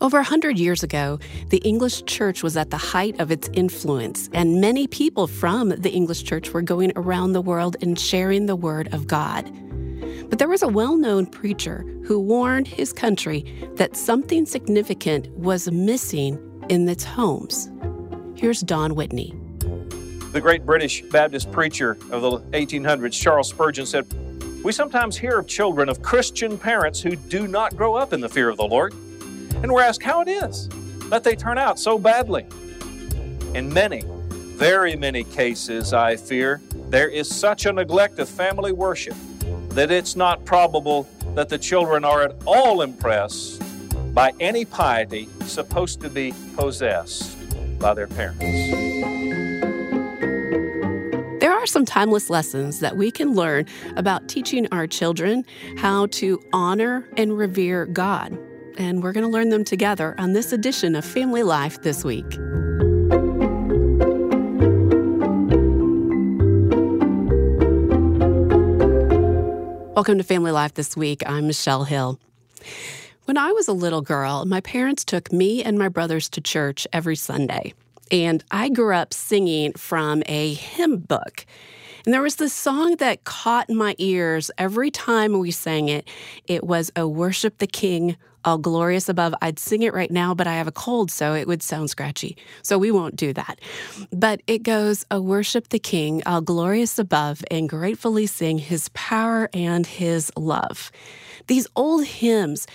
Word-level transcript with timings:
Over 0.00 0.18
a 0.18 0.24
hundred 0.24 0.60
years 0.60 0.84
ago, 0.84 1.18
the 1.48 1.58
English 1.58 2.04
church 2.04 2.44
was 2.44 2.56
at 2.56 2.70
the 2.70 2.76
height 2.76 3.18
of 3.18 3.32
its 3.32 3.50
influence, 3.52 4.30
and 4.32 4.60
many 4.60 4.86
people 4.86 5.26
from 5.26 5.70
the 5.70 5.90
English 5.90 6.22
church 6.22 6.52
were 6.52 6.62
going 6.62 6.92
around 6.94 7.32
the 7.32 7.40
world 7.40 7.76
and 7.82 7.98
sharing 7.98 8.46
the 8.46 8.54
word 8.54 8.94
of 8.94 9.08
God. 9.08 9.50
But 10.30 10.38
there 10.38 10.46
was 10.46 10.62
a 10.62 10.68
well 10.68 10.96
known 10.96 11.26
preacher 11.26 11.84
who 12.04 12.20
warned 12.20 12.68
his 12.68 12.92
country 12.92 13.68
that 13.74 13.96
something 13.96 14.46
significant 14.46 15.30
was 15.30 15.68
missing 15.72 16.38
in 16.68 16.88
its 16.88 17.02
homes. 17.02 17.68
Here's 18.36 18.60
Don 18.60 18.94
Whitney. 18.94 19.34
The 20.30 20.40
great 20.40 20.64
British 20.64 21.02
Baptist 21.02 21.50
preacher 21.50 21.98
of 22.12 22.22
the 22.22 22.38
1800s, 22.56 23.20
Charles 23.20 23.48
Spurgeon, 23.48 23.84
said, 23.84 24.06
We 24.62 24.70
sometimes 24.70 25.16
hear 25.16 25.40
of 25.40 25.48
children 25.48 25.88
of 25.88 26.02
Christian 26.02 26.56
parents 26.56 27.00
who 27.00 27.16
do 27.16 27.48
not 27.48 27.76
grow 27.76 27.96
up 27.96 28.12
in 28.12 28.20
the 28.20 28.28
fear 28.28 28.48
of 28.48 28.58
the 28.58 28.64
Lord. 28.64 28.94
And 29.56 29.72
we're 29.72 29.82
asked 29.82 30.02
how 30.02 30.20
it 30.20 30.28
is 30.28 30.68
that 31.10 31.24
they 31.24 31.34
turn 31.34 31.58
out 31.58 31.78
so 31.78 31.98
badly. 31.98 32.46
In 33.54 33.72
many, 33.72 34.02
very 34.30 34.94
many 34.96 35.24
cases, 35.24 35.92
I 35.92 36.16
fear, 36.16 36.60
there 36.90 37.08
is 37.08 37.28
such 37.28 37.66
a 37.66 37.72
neglect 37.72 38.18
of 38.18 38.28
family 38.28 38.72
worship 38.72 39.16
that 39.70 39.90
it's 39.90 40.16
not 40.16 40.44
probable 40.44 41.08
that 41.34 41.48
the 41.48 41.58
children 41.58 42.04
are 42.04 42.22
at 42.22 42.36
all 42.46 42.82
impressed 42.82 43.62
by 44.14 44.32
any 44.40 44.64
piety 44.64 45.28
supposed 45.42 46.00
to 46.00 46.10
be 46.10 46.34
possessed 46.56 47.36
by 47.78 47.94
their 47.94 48.08
parents. 48.08 48.40
There 51.40 51.52
are 51.52 51.66
some 51.66 51.84
timeless 51.84 52.28
lessons 52.28 52.80
that 52.80 52.96
we 52.96 53.10
can 53.10 53.34
learn 53.34 53.66
about 53.96 54.28
teaching 54.28 54.66
our 54.72 54.86
children 54.86 55.44
how 55.76 56.06
to 56.06 56.42
honor 56.52 57.08
and 57.16 57.36
revere 57.38 57.86
God 57.86 58.36
and 58.78 59.02
we're 59.02 59.12
going 59.12 59.24
to 59.26 59.30
learn 59.30 59.48
them 59.48 59.64
together 59.64 60.14
on 60.18 60.32
this 60.32 60.52
edition 60.52 60.94
of 60.94 61.04
Family 61.04 61.42
Life 61.42 61.82
this 61.82 62.04
week. 62.04 62.24
Welcome 69.96 70.18
to 70.18 70.24
Family 70.24 70.52
Life 70.52 70.74
this 70.74 70.96
week. 70.96 71.28
I'm 71.28 71.48
Michelle 71.48 71.82
Hill. 71.82 72.20
When 73.24 73.36
I 73.36 73.50
was 73.50 73.66
a 73.66 73.72
little 73.72 74.00
girl, 74.00 74.44
my 74.46 74.60
parents 74.60 75.04
took 75.04 75.32
me 75.32 75.62
and 75.62 75.76
my 75.76 75.88
brothers 75.88 76.28
to 76.30 76.40
church 76.40 76.86
every 76.92 77.16
Sunday. 77.16 77.74
And 78.12 78.44
I 78.52 78.68
grew 78.68 78.94
up 78.94 79.12
singing 79.12 79.72
from 79.72 80.22
a 80.26 80.54
hymn 80.54 80.98
book. 80.98 81.44
And 82.04 82.14
there 82.14 82.22
was 82.22 82.36
this 82.36 82.54
song 82.54 82.96
that 82.96 83.24
caught 83.24 83.68
my 83.68 83.96
ears 83.98 84.52
every 84.56 84.90
time 84.90 85.38
we 85.40 85.50
sang 85.50 85.88
it. 85.88 86.08
It 86.46 86.64
was 86.64 86.92
a 86.94 87.06
Worship 87.06 87.58
the 87.58 87.66
King, 87.66 88.16
all 88.48 88.56
glorious 88.56 89.10
above. 89.10 89.34
I'd 89.42 89.58
sing 89.58 89.82
it 89.82 89.92
right 89.92 90.10
now, 90.10 90.34
but 90.34 90.46
I 90.46 90.54
have 90.54 90.66
a 90.66 90.72
cold, 90.72 91.10
so 91.10 91.34
it 91.34 91.46
would 91.46 91.62
sound 91.62 91.90
scratchy. 91.90 92.34
So 92.62 92.78
we 92.78 92.90
won't 92.90 93.14
do 93.14 93.34
that. 93.34 93.60
But 94.10 94.40
it 94.46 94.62
goes, 94.62 95.04
A 95.10 95.20
worship 95.20 95.68
the 95.68 95.78
King, 95.78 96.22
all 96.24 96.40
glorious 96.40 96.98
above, 96.98 97.44
and 97.50 97.68
gratefully 97.68 98.26
sing 98.26 98.56
his 98.56 98.88
power 98.94 99.50
and 99.52 99.86
his 99.86 100.32
love. 100.34 100.90
These 101.46 101.66
old 101.76 102.06
hymns, 102.06 102.66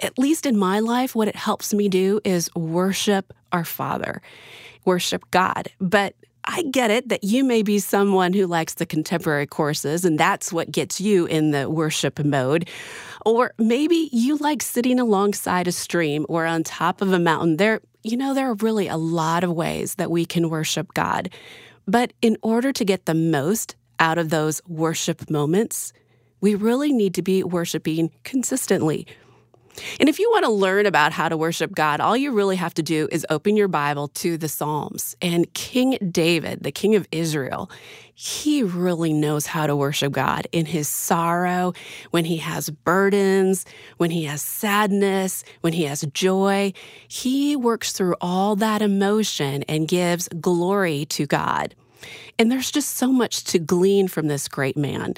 at 0.00 0.18
least 0.18 0.46
in 0.46 0.58
my 0.58 0.80
life, 0.80 1.14
what 1.14 1.28
it 1.28 1.36
helps 1.36 1.72
me 1.72 1.88
do 1.88 2.20
is 2.24 2.52
worship 2.56 3.32
our 3.52 3.64
Father, 3.64 4.20
worship 4.84 5.30
God. 5.30 5.68
But 5.78 6.16
I 6.44 6.62
get 6.62 6.90
it 6.90 7.08
that 7.08 7.24
you 7.24 7.42
may 7.42 7.62
be 7.62 7.78
someone 7.78 8.32
who 8.32 8.46
likes 8.46 8.74
the 8.74 8.84
contemporary 8.84 9.46
choruses 9.46 10.04
and 10.04 10.18
that's 10.18 10.52
what 10.52 10.70
gets 10.70 11.00
you 11.00 11.24
in 11.26 11.52
the 11.52 11.70
worship 11.70 12.22
mode. 12.22 12.68
Or 13.24 13.54
maybe 13.58 14.08
you 14.12 14.36
like 14.36 14.62
sitting 14.62 15.00
alongside 15.00 15.66
a 15.66 15.72
stream 15.72 16.26
or 16.28 16.44
on 16.44 16.62
top 16.62 17.00
of 17.00 17.12
a 17.12 17.18
mountain. 17.18 17.56
There, 17.56 17.80
you 18.02 18.16
know, 18.16 18.34
there 18.34 18.50
are 18.50 18.54
really 18.54 18.88
a 18.88 18.96
lot 18.96 19.44
of 19.44 19.52
ways 19.52 19.94
that 19.94 20.10
we 20.10 20.26
can 20.26 20.50
worship 20.50 20.92
God. 20.94 21.30
But 21.86 22.12
in 22.20 22.36
order 22.42 22.72
to 22.72 22.84
get 22.84 23.06
the 23.06 23.14
most 23.14 23.76
out 23.98 24.18
of 24.18 24.30
those 24.30 24.60
worship 24.66 25.30
moments, 25.30 25.92
we 26.40 26.54
really 26.54 26.92
need 26.92 27.14
to 27.14 27.22
be 27.22 27.42
worshiping 27.42 28.10
consistently 28.24 29.06
and 30.00 30.08
if 30.08 30.18
you 30.18 30.30
want 30.30 30.44
to 30.44 30.50
learn 30.50 30.86
about 30.86 31.12
how 31.12 31.28
to 31.28 31.36
worship 31.36 31.72
God, 31.74 32.00
all 32.00 32.16
you 32.16 32.32
really 32.32 32.56
have 32.56 32.74
to 32.74 32.82
do 32.82 33.08
is 33.10 33.26
open 33.30 33.56
your 33.56 33.68
Bible 33.68 34.08
to 34.08 34.36
the 34.36 34.48
Psalms. 34.48 35.16
And 35.20 35.52
King 35.54 35.98
David, 36.10 36.62
the 36.62 36.72
king 36.72 36.94
of 36.94 37.06
Israel, 37.10 37.70
he 38.14 38.62
really 38.62 39.12
knows 39.12 39.46
how 39.46 39.66
to 39.66 39.74
worship 39.74 40.12
God 40.12 40.46
in 40.52 40.66
his 40.66 40.88
sorrow, 40.88 41.72
when 42.12 42.24
he 42.24 42.36
has 42.36 42.70
burdens, 42.70 43.66
when 43.96 44.10
he 44.10 44.24
has 44.24 44.40
sadness, 44.40 45.42
when 45.62 45.72
he 45.72 45.84
has 45.84 46.02
joy. 46.14 46.72
He 47.08 47.56
works 47.56 47.92
through 47.92 48.14
all 48.20 48.54
that 48.56 48.82
emotion 48.82 49.64
and 49.64 49.88
gives 49.88 50.28
glory 50.28 51.06
to 51.06 51.26
God. 51.26 51.74
And 52.38 52.52
there's 52.52 52.70
just 52.70 52.96
so 52.96 53.08
much 53.08 53.44
to 53.44 53.58
glean 53.58 54.08
from 54.08 54.28
this 54.28 54.46
great 54.46 54.76
man. 54.76 55.14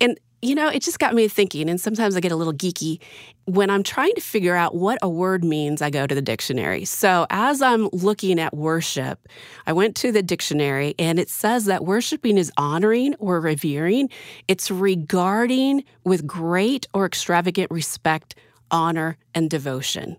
And 0.00 0.18
you 0.46 0.54
know, 0.54 0.68
it 0.68 0.82
just 0.82 0.98
got 0.98 1.14
me 1.14 1.28
thinking, 1.28 1.68
and 1.68 1.80
sometimes 1.80 2.16
I 2.16 2.20
get 2.20 2.32
a 2.32 2.36
little 2.36 2.52
geeky. 2.52 3.00
When 3.46 3.70
I'm 3.70 3.82
trying 3.82 4.14
to 4.14 4.20
figure 4.20 4.54
out 4.54 4.74
what 4.74 4.98
a 5.02 5.08
word 5.08 5.44
means, 5.44 5.82
I 5.82 5.90
go 5.90 6.06
to 6.06 6.14
the 6.14 6.22
dictionary. 6.22 6.84
So 6.84 7.26
as 7.30 7.62
I'm 7.62 7.88
looking 7.92 8.40
at 8.40 8.54
worship, 8.54 9.28
I 9.66 9.72
went 9.72 9.96
to 9.96 10.12
the 10.12 10.22
dictionary 10.22 10.94
and 10.98 11.18
it 11.18 11.28
says 11.28 11.66
that 11.66 11.84
worshiping 11.84 12.38
is 12.38 12.52
honoring 12.56 13.14
or 13.16 13.40
revering, 13.40 14.08
it's 14.48 14.70
regarding 14.70 15.84
with 16.04 16.26
great 16.26 16.86
or 16.92 17.06
extravagant 17.06 17.70
respect, 17.70 18.34
honor, 18.70 19.16
and 19.34 19.48
devotion. 19.48 20.16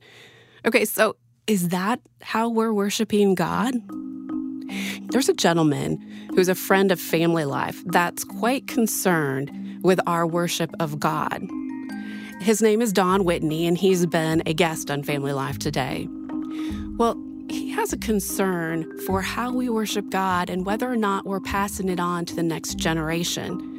Okay, 0.65 0.85
so 0.85 1.15
is 1.47 1.69
that 1.69 1.99
how 2.21 2.49
we're 2.49 2.73
worshiping 2.73 3.35
God? 3.35 3.75
There's 5.09 5.29
a 5.29 5.33
gentleman 5.33 5.97
who's 6.35 6.49
a 6.49 6.55
friend 6.55 6.91
of 6.91 6.99
family 6.99 7.45
life 7.45 7.83
that's 7.85 8.23
quite 8.23 8.67
concerned 8.67 9.51
with 9.83 9.99
our 10.05 10.25
worship 10.25 10.71
of 10.79 10.99
God. 10.99 11.47
His 12.39 12.61
name 12.61 12.81
is 12.81 12.93
Don 12.93 13.23
Whitney, 13.23 13.65
and 13.65 13.77
he's 13.77 14.05
been 14.05 14.43
a 14.45 14.53
guest 14.53 14.91
on 14.91 15.03
Family 15.03 15.33
Life 15.33 15.57
today. 15.57 16.07
Well, 16.97 17.17
he 17.49 17.69
has 17.71 17.93
a 17.93 17.97
concern 17.97 18.99
for 19.05 19.21
how 19.21 19.53
we 19.53 19.69
worship 19.69 20.09
God 20.09 20.49
and 20.49 20.65
whether 20.65 20.91
or 20.91 20.97
not 20.97 21.25
we're 21.25 21.39
passing 21.39 21.89
it 21.89 21.99
on 21.99 22.25
to 22.25 22.35
the 22.35 22.43
next 22.43 22.75
generation. 22.75 23.76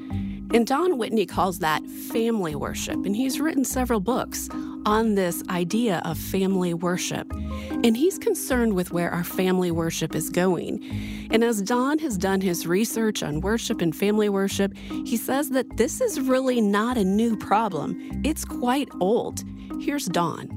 And 0.51 0.67
Don 0.67 0.97
Whitney 0.97 1.27
calls 1.27 1.59
that 1.59 1.85
family 1.87 2.55
worship, 2.55 3.05
and 3.05 3.15
he's 3.15 3.39
written 3.39 3.67
several 3.67 4.01
books 4.01 4.49
on 4.87 5.15
this 5.15 5.43
idea 5.51 6.01
of 6.07 6.17
family 6.17 6.73
worship. 6.73 7.31
And 7.31 7.95
he's 7.95 8.19
concerned 8.19 8.73
with 8.73 8.91
where 8.91 9.11
our 9.11 9.25
family 9.25 9.71
worship 9.71 10.15
is 10.15 10.31
going. 10.31 10.83
And 11.31 11.45
as 11.45 11.61
Don 11.61 11.99
has 11.99 12.17
done 12.17 12.41
his 12.41 12.67
research 12.67 13.23
on 13.23 13.43
worship 13.43 13.83
and 13.83 13.95
family 13.95 14.31
worship, 14.31 14.75
he 15.05 15.19
says 15.19 15.51
that 15.51 15.77
this 15.77 16.01
is 16.01 16.19
really 16.19 16.63
not 16.63 16.97
a 16.97 17.05
new 17.05 17.37
problem, 17.37 18.23
it's 18.25 18.47
quite 18.47 18.89
old. 19.01 19.45
Here's 19.81 20.07
Don. 20.07 20.49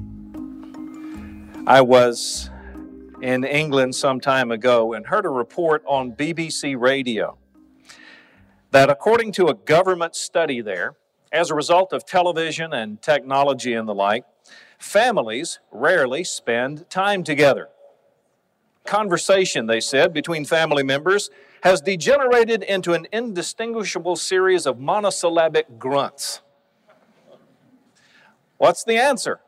I 1.66 1.82
was 1.82 2.48
in 3.20 3.44
England 3.44 3.94
some 3.94 4.20
time 4.20 4.50
ago 4.50 4.94
and 4.94 5.06
heard 5.06 5.26
a 5.26 5.30
report 5.30 5.84
on 5.86 6.12
BBC 6.12 6.80
Radio 6.80 7.36
that 8.72 8.88
according 8.90 9.30
to 9.32 9.46
a 9.46 9.54
government 9.54 10.16
study 10.16 10.60
there, 10.60 10.96
as 11.30 11.50
a 11.50 11.54
result 11.54 11.92
of 11.92 12.04
television 12.04 12.72
and 12.72 13.00
technology 13.00 13.74
and 13.74 13.86
the 13.86 13.94
like, 13.94 14.24
families 14.78 15.60
rarely 15.70 16.24
spend 16.24 16.88
time 16.90 17.22
together. 17.22 17.68
Conversation, 18.84 19.66
they 19.66 19.80
said, 19.80 20.12
between 20.12 20.44
family 20.44 20.82
members 20.82 21.30
has 21.62 21.80
degenerated 21.80 22.62
into 22.62 22.92
an 22.92 23.06
indistinguishable 23.12 24.16
series 24.16 24.66
of 24.66 24.80
monosyllabic 24.80 25.78
grunts. 25.78 26.40
What's 28.56 28.84
the 28.84 28.96
answer? 28.96 29.40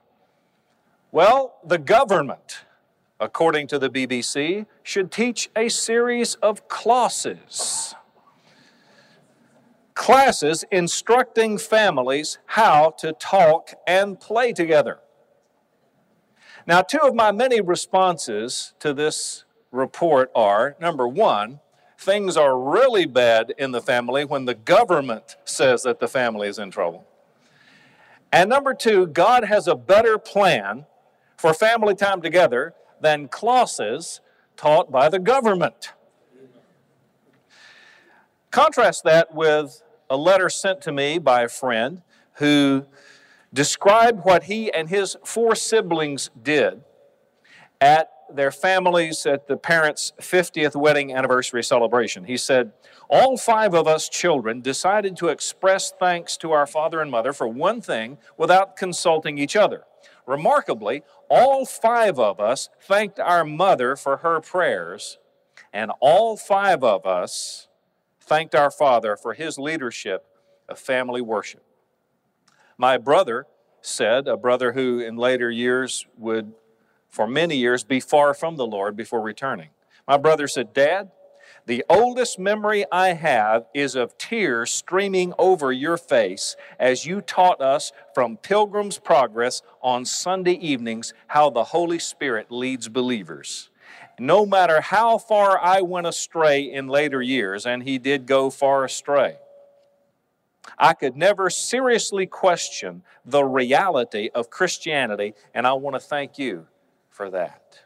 Well, 1.11 1.57
the 1.65 1.79
government, 1.79 2.65
according 3.19 3.69
to 3.69 3.79
the 3.79 3.89
BBC, 3.89 4.67
should 4.83 5.11
teach 5.11 5.51
a 5.57 5.69
series 5.69 6.35
of 6.37 6.69
clauses 6.69 7.95
classes 9.95 10.65
instructing 10.71 11.57
families 11.57 12.39
how 12.47 12.91
to 12.99 13.13
talk 13.13 13.71
and 13.87 14.19
play 14.19 14.53
together. 14.53 14.99
Now, 16.67 16.83
two 16.83 16.99
of 16.99 17.15
my 17.15 17.31
many 17.31 17.61
responses 17.61 18.75
to 18.81 18.93
this 18.93 19.45
report 19.71 20.31
are 20.35 20.77
number 20.81 21.07
one, 21.07 21.61
things 21.99 22.37
are 22.37 22.59
really 22.59 23.07
bad 23.07 23.55
in 23.59 23.73
the 23.73 23.81
family 23.81 24.25
when 24.25 24.47
the 24.47 24.55
government 24.55 25.37
says 25.45 25.83
that 25.85 26.01
the 26.01 26.09
family 26.09 26.49
is 26.49 26.59
in 26.59 26.71
trouble. 26.71 27.07
And 28.33 28.51
number 28.51 28.75
two, 28.75 29.07
God 29.07 29.45
has 29.45 29.69
a 29.69 29.77
better 29.77 30.19
plan 30.19 30.87
for 31.37 31.55
family 31.55 31.95
time 31.95 32.21
together 32.21 32.75
than 33.01 33.29
classes 33.29 34.21
taught 34.57 34.91
by 34.91 35.09
the 35.09 35.19
government. 35.19 35.93
Contrast 38.51 39.05
that 39.05 39.35
with 39.35 39.84
a 40.15 40.17
letter 40.17 40.49
sent 40.49 40.81
to 40.81 40.93
me 40.93 41.19
by 41.19 41.43
a 41.43 41.49
friend 41.49 42.01
who 42.35 42.87
described 43.53 44.25
what 44.25 44.45
he 44.45 44.73
and 44.73 44.89
his 44.89 45.17
four 45.25 45.57
siblings 45.57 46.31
did 46.41 46.85
at 47.81 48.11
their 48.33 48.53
families 48.53 49.27
at 49.27 49.49
the 49.49 49.57
parents' 49.57 50.13
50th 50.21 50.77
wedding 50.77 51.13
anniversary 51.13 51.65
celebration. 51.65 52.25
He 52.25 52.37
said, 52.37 52.71
All 53.11 53.37
five 53.37 53.75
of 53.75 53.89
us 53.89 54.09
children 54.09 54.61
decided 54.61 55.17
to 55.17 55.29
express 55.29 55.91
thanks 55.91 56.37
to 56.39 56.53
our 56.53 56.67
father 56.67 57.01
and 57.01 57.11
mother 57.11 57.33
for 57.33 57.49
one 57.49 57.81
thing 57.81 58.19
without 58.39 58.77
consulting 58.77 59.37
each 59.37 59.57
other. 59.57 59.83
Remarkably, 60.27 61.03
all 61.29 61.67
five 61.67 62.21
of 62.21 62.39
us 62.39 62.71
thanked 62.81 63.19
our 63.19 63.45
mother 63.45 63.97
for 63.97 64.19
her 64.19 64.41
prayers, 64.41 65.19
and 65.73 65.91
all 66.01 66.37
five 66.37 66.85
of 66.85 67.05
us 67.05 67.67
thanked 68.25 68.55
our 68.55 68.71
father 68.71 69.17
for 69.17 69.35
his 69.35 69.59
leadership 69.59 70.27
of 70.69 70.79
family 70.79 71.21
worship. 71.21 71.63
My 72.79 72.97
brother 72.99 73.47
said, 73.81 74.27
a 74.27 74.37
brother 74.37 74.73
who 74.73 74.99
in 74.99 75.17
later 75.17 75.51
years 75.51 76.07
would 76.17 76.53
for 77.09 77.27
many 77.29 77.57
years 77.57 77.85
be 77.85 78.01
far 78.01 78.35
from 78.35 78.57
the 78.57 78.67
Lord 78.67 78.97
before 78.97 79.21
returning. 79.21 79.69
My 80.09 80.17
brother 80.17 80.49
said, 80.49 80.73
Dad, 80.73 81.11
the 81.67 81.85
oldest 81.89 82.39
memory 82.39 82.85
I 82.91 83.15
have 83.15 83.67
is 83.73 83.95
of 83.95 84.19
tears 84.19 84.71
streaming 84.71 85.33
over 85.39 85.73
your 85.73 85.97
face 85.97 86.57
as 86.79 87.07
you 87.07 87.21
taught 87.21 87.61
us 87.61 87.93
from 88.15 88.37
Pilgrim's 88.37 88.99
Progress 88.99 89.63
on 89.81 90.05
Sunday 90.05 90.55
evenings 90.55 91.15
how 91.29 91.51
the 91.51 91.65
Holy 91.65 91.99
Spirit 91.99 92.51
leads 92.51 92.89
believers. 92.89 93.71
No 94.19 94.47
matter 94.47 94.81
how 94.81 95.19
far 95.19 95.59
I 95.59 95.81
went 95.81 96.07
astray 96.07 96.63
in 96.63 96.89
later 96.89 97.21
years, 97.21 97.67
and 97.67 97.83
he 97.83 97.99
did 97.99 98.27
go 98.27 98.51
far 98.51 98.85
astray, 98.85 99.37
I 100.79 100.95
could 100.95 101.17
never 101.17 101.51
seriously 101.51 102.27
question 102.27 103.03
the 103.25 103.45
reality 103.45 104.31
of 104.35 104.51
Christianity, 104.51 105.35
and 105.53 105.67
I 105.67 105.75
want 105.75 105.95
to 105.95 106.01
thank 106.01 106.39
you 106.39 106.67
for 107.11 107.31
that. 107.31 107.81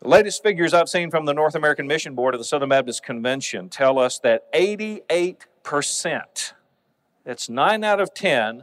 The 0.00 0.08
latest 0.08 0.42
figures 0.42 0.74
I've 0.74 0.88
seen 0.88 1.10
from 1.10 1.24
the 1.24 1.34
North 1.34 1.56
American 1.56 1.88
Mission 1.88 2.14
Board 2.14 2.34
of 2.34 2.40
the 2.40 2.44
Southern 2.44 2.68
Baptist 2.68 3.02
Convention 3.02 3.68
tell 3.68 3.98
us 3.98 4.20
that 4.20 4.52
88%, 4.52 6.52
that's 7.24 7.48
9 7.48 7.84
out 7.84 8.00
of 8.00 8.14
10 8.14 8.62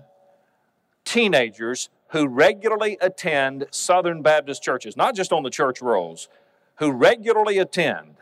teenagers 1.04 1.90
who 2.10 2.28
regularly 2.28 2.98
attend 3.02 3.66
Southern 3.72 4.22
Baptist 4.22 4.62
churches, 4.62 4.96
not 4.96 5.16
just 5.16 5.34
on 5.34 5.44
the 5.44 5.50
church 5.50 5.82
rolls, 5.82 6.30
who 6.76 6.92
regularly 6.92 7.58
attend, 7.58 8.16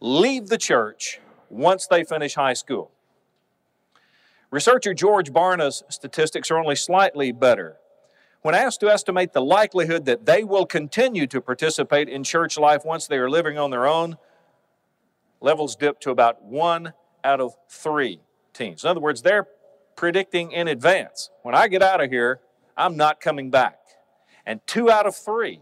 leave 0.00 0.48
the 0.48 0.58
church 0.58 1.20
once 1.48 1.86
they 1.86 2.04
finish 2.04 2.34
high 2.34 2.54
school. 2.54 2.90
Researcher 4.50 4.94
George 4.94 5.32
Barna's 5.32 5.84
statistics 5.88 6.50
are 6.50 6.58
only 6.58 6.76
slightly 6.76 7.32
better. 7.32 7.76
When 8.42 8.54
asked 8.54 8.80
to 8.80 8.90
estimate 8.90 9.32
the 9.32 9.42
likelihood 9.42 10.06
that 10.06 10.24
they 10.24 10.44
will 10.44 10.64
continue 10.64 11.26
to 11.26 11.40
participate 11.40 12.08
in 12.08 12.24
church 12.24 12.58
life 12.58 12.84
once 12.84 13.06
they 13.06 13.18
are 13.18 13.28
living 13.28 13.58
on 13.58 13.70
their 13.70 13.86
own, 13.86 14.16
levels 15.40 15.76
dip 15.76 16.00
to 16.00 16.10
about 16.10 16.42
one 16.42 16.94
out 17.22 17.40
of 17.40 17.54
three 17.68 18.20
teens. 18.52 18.82
In 18.82 18.90
other 18.90 19.00
words, 19.00 19.22
they're 19.22 19.46
predicting 19.94 20.52
in 20.52 20.68
advance 20.68 21.30
when 21.42 21.54
I 21.54 21.68
get 21.68 21.82
out 21.82 22.02
of 22.02 22.10
here, 22.10 22.40
I'm 22.80 22.96
not 22.96 23.20
coming 23.20 23.50
back. 23.50 23.78
And 24.46 24.60
two 24.66 24.90
out 24.90 25.06
of 25.06 25.14
three 25.14 25.60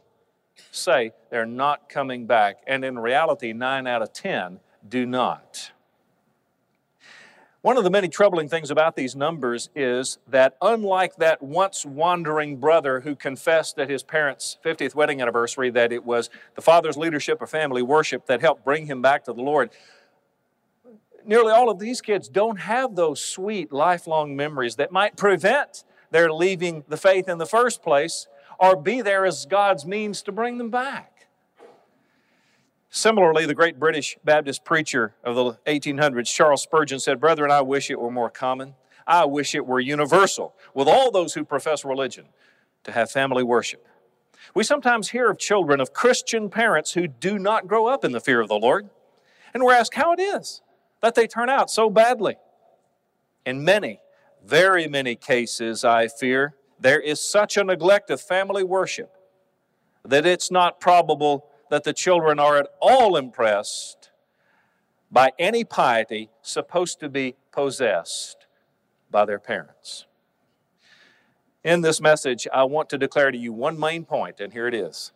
say 0.70 1.12
they're 1.30 1.46
not 1.46 1.88
coming 1.88 2.26
back. 2.26 2.58
And 2.66 2.84
in 2.84 2.98
reality, 2.98 3.52
nine 3.52 3.86
out 3.86 4.02
of 4.02 4.12
ten 4.12 4.60
do 4.88 5.04
not. 5.04 5.72
One 7.60 7.76
of 7.76 7.82
the 7.82 7.90
many 7.90 8.08
troubling 8.08 8.48
things 8.48 8.70
about 8.70 8.94
these 8.94 9.16
numbers 9.16 9.68
is 9.74 10.18
that, 10.28 10.56
unlike 10.62 11.16
that 11.16 11.42
once 11.42 11.84
wandering 11.84 12.56
brother 12.58 13.00
who 13.00 13.16
confessed 13.16 13.78
at 13.80 13.90
his 13.90 14.04
parents' 14.04 14.56
50th 14.64 14.94
wedding 14.94 15.20
anniversary 15.20 15.68
that 15.70 15.92
it 15.92 16.04
was 16.04 16.30
the 16.54 16.62
father's 16.62 16.96
leadership 16.96 17.42
of 17.42 17.50
family 17.50 17.82
worship 17.82 18.26
that 18.26 18.40
helped 18.40 18.64
bring 18.64 18.86
him 18.86 19.02
back 19.02 19.24
to 19.24 19.32
the 19.32 19.42
Lord, 19.42 19.70
nearly 21.26 21.52
all 21.52 21.68
of 21.68 21.80
these 21.80 22.00
kids 22.00 22.28
don't 22.28 22.60
have 22.60 22.94
those 22.94 23.20
sweet 23.20 23.72
lifelong 23.72 24.36
memories 24.36 24.76
that 24.76 24.92
might 24.92 25.16
prevent 25.16 25.82
their 26.10 26.32
leaving 26.32 26.84
the 26.88 26.96
faith 26.96 27.28
in 27.28 27.38
the 27.38 27.46
first 27.46 27.82
place 27.82 28.26
or 28.58 28.76
be 28.76 29.00
there 29.00 29.25
as 29.25 29.46
God's 29.46 29.87
means 29.87 30.22
to 30.22 30.32
bring 30.32 30.58
them 30.58 30.70
back. 30.70 31.28
Similarly, 32.90 33.44
the 33.44 33.55
great 33.55 33.78
British 33.78 34.16
Baptist 34.25 34.64
preacher 34.64 35.14
of 35.22 35.37
the 35.37 35.52
1800s, 35.66 36.32
Charles 36.32 36.62
Spurgeon, 36.62 36.99
said, 36.99 37.20
Brethren, 37.20 37.50
I 37.50 37.60
wish 37.60 37.90
it 37.90 38.00
were 38.00 38.10
more 38.10 38.31
common. 38.31 38.75
I 39.06 39.25
wish 39.26 39.55
it 39.55 39.66
were 39.66 39.81
universal 39.81 40.55
with 40.75 40.88
all 40.88 41.10
those 41.10 41.34
who 41.34 41.44
profess 41.44 41.84
religion 41.84 42.26
to 42.84 42.93
have 42.93 43.11
family 43.11 43.43
worship. 43.43 43.87
We 44.54 44.64
sometimes 44.64 45.11
hear 45.11 45.31
of 45.31 45.38
children 45.38 45.81
of 45.81 45.93
Christian 45.93 46.49
parents 46.49 46.93
who 46.93 47.06
do 47.06 47.38
not 47.38 47.66
grow 47.66 47.87
up 47.87 48.04
in 48.04 48.12
the 48.12 48.20
fear 48.20 48.40
of 48.40 48.49
the 48.49 48.58
Lord, 48.58 48.88
and 49.52 49.62
we're 49.62 49.75
asked 49.75 49.94
how 49.94 50.12
it 50.12 50.20
is 50.20 50.62
that 51.02 51.14
they 51.14 51.26
turn 51.26 51.49
out 51.49 51.70
so 51.70 51.90
badly. 51.90 52.37
And 53.44 53.64
many, 53.64 54.00
very 54.48 54.88
many 54.88 55.14
cases, 55.14 55.84
I 55.84 56.08
fear, 56.08 56.54
there 56.80 57.00
is 57.00 57.20
such 57.20 57.58
a 57.58 57.64
neglect 57.64 58.08
of 58.08 58.18
family 58.18 58.64
worship 58.64 59.14
that 60.04 60.24
it's 60.24 60.50
not 60.50 60.80
probable 60.80 61.44
that 61.70 61.84
the 61.84 61.92
children 61.92 62.38
are 62.38 62.56
at 62.56 62.68
all 62.80 63.16
impressed 63.16 64.10
by 65.10 65.32
any 65.38 65.64
piety 65.64 66.30
supposed 66.40 66.98
to 67.00 67.10
be 67.10 67.36
possessed 67.52 68.46
by 69.10 69.26
their 69.26 69.38
parents. 69.38 70.06
In 71.62 71.82
this 71.82 72.00
message, 72.00 72.48
I 72.50 72.64
want 72.64 72.88
to 72.90 72.98
declare 72.98 73.30
to 73.30 73.36
you 73.36 73.52
one 73.52 73.78
main 73.78 74.06
point, 74.06 74.40
and 74.40 74.52
here 74.54 74.66
it 74.66 74.74
is 74.74 75.12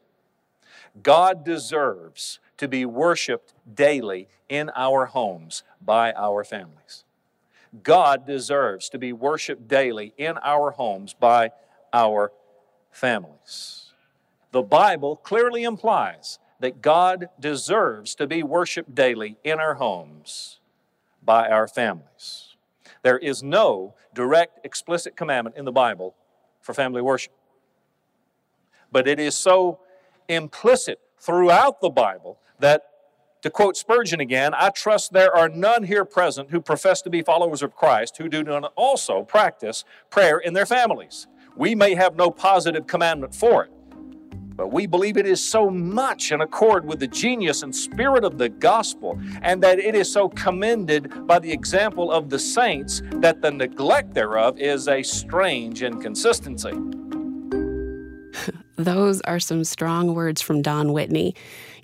God 1.02 1.42
deserves 1.42 2.38
to 2.58 2.68
be 2.68 2.84
worshiped 2.84 3.54
daily 3.74 4.28
in 4.50 4.70
our 4.76 5.06
homes 5.06 5.62
by 5.80 6.12
our 6.12 6.44
families. 6.44 7.04
God 7.82 8.26
deserves 8.26 8.88
to 8.90 8.98
be 8.98 9.12
worshiped 9.12 9.66
daily 9.68 10.12
in 10.18 10.36
our 10.38 10.72
homes 10.72 11.14
by 11.14 11.50
our 11.92 12.32
families. 12.90 13.92
The 14.50 14.62
Bible 14.62 15.16
clearly 15.16 15.64
implies 15.64 16.38
that 16.60 16.82
God 16.82 17.28
deserves 17.40 18.14
to 18.16 18.26
be 18.26 18.42
worshiped 18.42 18.94
daily 18.94 19.38
in 19.42 19.58
our 19.58 19.74
homes 19.74 20.60
by 21.24 21.48
our 21.48 21.66
families. 21.66 22.56
There 23.02 23.18
is 23.18 23.42
no 23.42 23.94
direct, 24.14 24.64
explicit 24.64 25.16
commandment 25.16 25.56
in 25.56 25.64
the 25.64 25.72
Bible 25.72 26.14
for 26.60 26.74
family 26.74 27.02
worship. 27.02 27.32
But 28.92 29.08
it 29.08 29.18
is 29.18 29.34
so 29.34 29.80
implicit 30.28 31.00
throughout 31.18 31.80
the 31.80 31.90
Bible 31.90 32.38
that, 32.58 32.84
to 33.42 33.50
quote 33.50 33.76
Spurgeon 33.76 34.20
again, 34.20 34.54
I 34.54 34.70
trust 34.70 35.12
there 35.12 35.34
are 35.36 35.48
none 35.48 35.82
here 35.82 36.04
present 36.04 36.50
who 36.50 36.60
profess 36.60 37.02
to 37.02 37.10
be 37.10 37.22
followers 37.22 37.62
of 37.62 37.74
Christ 37.74 38.16
who 38.16 38.28
do 38.28 38.42
not 38.42 38.72
also 38.76 39.22
practice 39.24 39.84
prayer 40.10 40.38
in 40.38 40.54
their 40.54 40.66
families. 40.66 41.26
We 41.56 41.74
may 41.74 41.94
have 41.94 42.16
no 42.16 42.30
positive 42.30 42.86
commandment 42.86 43.34
for 43.34 43.64
it, 43.64 43.70
but 44.56 44.72
we 44.72 44.86
believe 44.86 45.16
it 45.16 45.26
is 45.26 45.44
so 45.44 45.68
much 45.68 46.30
in 46.30 46.40
accord 46.40 46.86
with 46.86 47.00
the 47.00 47.08
genius 47.08 47.62
and 47.62 47.74
spirit 47.74 48.24
of 48.24 48.38
the 48.38 48.48
gospel, 48.48 49.20
and 49.42 49.62
that 49.62 49.78
it 49.78 49.94
is 49.94 50.10
so 50.10 50.28
commended 50.28 51.26
by 51.26 51.38
the 51.38 51.52
example 51.52 52.10
of 52.12 52.30
the 52.30 52.38
saints 52.38 53.02
that 53.14 53.42
the 53.42 53.50
neglect 53.50 54.14
thereof 54.14 54.58
is 54.58 54.88
a 54.88 55.02
strange 55.02 55.82
inconsistency. 55.82 56.72
Those 58.84 59.20
are 59.22 59.40
some 59.40 59.64
strong 59.64 60.14
words 60.14 60.40
from 60.40 60.62
Don 60.62 60.92
Whitney. 60.92 61.34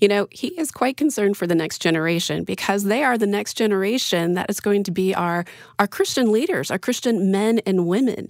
You 0.00 0.09
know, 0.09 0.28
he 0.31 0.49
is 0.59 0.71
quite 0.71 0.97
concerned 0.97 1.37
for 1.37 1.47
the 1.47 1.55
next 1.55 1.83
generation 1.83 2.45
because 2.45 2.85
they 2.85 3.02
are 3.02 3.19
the 3.19 3.26
next 3.26 3.55
generation 3.55 4.35
that 4.35 4.49
is 4.49 4.61
going 4.61 4.85
to 4.85 4.90
be 4.90 5.14
our, 5.14 5.45
our 5.78 5.88
Christian 5.88 6.31
leaders, 6.31 6.71
our 6.71 6.78
Christian 6.78 7.31
men 7.33 7.61
and 7.67 7.87
women. 7.87 8.28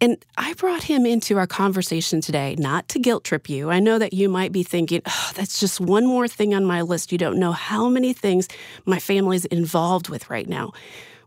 And 0.00 0.24
I 0.36 0.54
brought 0.54 0.82
him 0.82 1.06
into 1.06 1.38
our 1.38 1.46
conversation 1.46 2.20
today, 2.20 2.56
not 2.58 2.88
to 2.88 2.98
guilt 2.98 3.24
trip 3.24 3.48
you. 3.48 3.70
I 3.70 3.78
know 3.78 3.98
that 3.98 4.12
you 4.12 4.28
might 4.28 4.50
be 4.50 4.64
thinking, 4.64 5.02
oh, 5.06 5.30
that's 5.34 5.60
just 5.60 5.80
one 5.80 6.06
more 6.06 6.26
thing 6.26 6.54
on 6.54 6.64
my 6.64 6.82
list. 6.82 7.12
You 7.12 7.18
don't 7.18 7.38
know 7.38 7.52
how 7.52 7.88
many 7.88 8.12
things 8.12 8.48
my 8.84 8.98
family's 8.98 9.44
involved 9.44 10.08
with 10.08 10.28
right 10.30 10.48
now. 10.48 10.72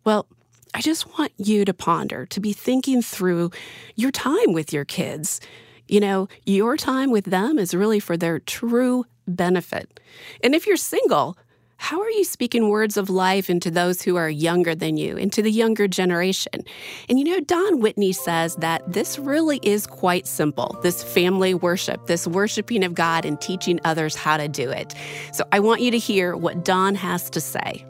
Well, 0.03 0.27
I 0.73 0.81
just 0.81 1.17
want 1.17 1.31
you 1.37 1.65
to 1.65 1.73
ponder, 1.73 2.25
to 2.27 2.39
be 2.39 2.53
thinking 2.53 3.01
through 3.01 3.51
your 3.95 4.11
time 4.11 4.53
with 4.53 4.73
your 4.73 4.85
kids. 4.85 5.39
You 5.87 5.99
know, 5.99 6.27
your 6.45 6.77
time 6.77 7.11
with 7.11 7.25
them 7.25 7.57
is 7.57 7.73
really 7.73 7.99
for 7.99 8.17
their 8.17 8.39
true 8.39 9.05
benefit. 9.27 9.99
And 10.43 10.53
if 10.53 10.67
you're 10.67 10.77
single, 10.77 11.37
how 11.79 12.01
are 12.01 12.09
you 12.09 12.23
speaking 12.23 12.69
words 12.69 12.97
of 12.97 13.09
life 13.09 13.49
into 13.49 13.69
those 13.69 14.01
who 14.01 14.15
are 14.15 14.29
younger 14.29 14.73
than 14.73 14.97
you, 14.97 15.15
into 15.15 15.41
the 15.41 15.51
younger 15.51 15.87
generation? 15.87 16.65
And 17.07 17.19
you 17.19 17.25
know, 17.25 17.39
Don 17.39 17.79
Whitney 17.79 18.11
says 18.11 18.55
that 18.57 18.91
this 18.91 19.19
really 19.19 19.59
is 19.61 19.85
quite 19.85 20.27
simple 20.27 20.77
this 20.81 21.03
family 21.03 21.53
worship, 21.53 22.07
this 22.07 22.27
worshiping 22.27 22.83
of 22.83 22.95
God 22.95 23.25
and 23.25 23.39
teaching 23.39 23.79
others 23.85 24.15
how 24.15 24.37
to 24.37 24.47
do 24.47 24.69
it. 24.69 24.95
So 25.31 25.45
I 25.51 25.59
want 25.59 25.81
you 25.81 25.91
to 25.91 25.99
hear 25.99 26.35
what 26.35 26.65
Don 26.65 26.95
has 26.95 27.29
to 27.29 27.39
say. 27.39 27.85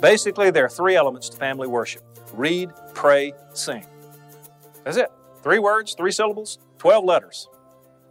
Basically, 0.00 0.50
there 0.50 0.66
are 0.66 0.70
three 0.70 0.96
elements 0.96 1.30
to 1.30 1.36
family 1.38 1.66
worship 1.66 2.02
Read, 2.34 2.70
pray, 2.94 3.32
sing. 3.54 3.86
That's 4.82 4.96
it. 4.96 5.10
Three 5.44 5.58
words, 5.58 5.92
three 5.92 6.10
syllables, 6.10 6.58
12 6.78 7.04
letters. 7.04 7.50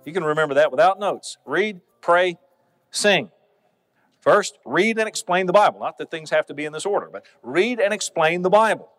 You 0.06 0.14
can 0.14 0.24
remember 0.24 0.54
that 0.54 0.70
without 0.70 1.00
notes. 1.00 1.40
Read, 1.46 1.82
pray, 2.00 2.38
sing. 2.92 3.32
First, 4.20 4.60
read 4.66 5.00
and 5.00 5.08
explain 5.08 5.48
the 5.48 5.54
Bible. 5.54 5.80
Not 5.80 5.98
that 5.98 6.12
things 6.12 6.30
have 6.30 6.46
to 6.46 6.54
be 6.54 6.64
in 6.64 6.72
this 6.72 6.86
order, 6.86 7.10
but 7.12 7.26
read 7.42 7.80
and 7.80 7.92
explain 7.92 8.44
the 8.44 8.52
Bible. 8.52 8.92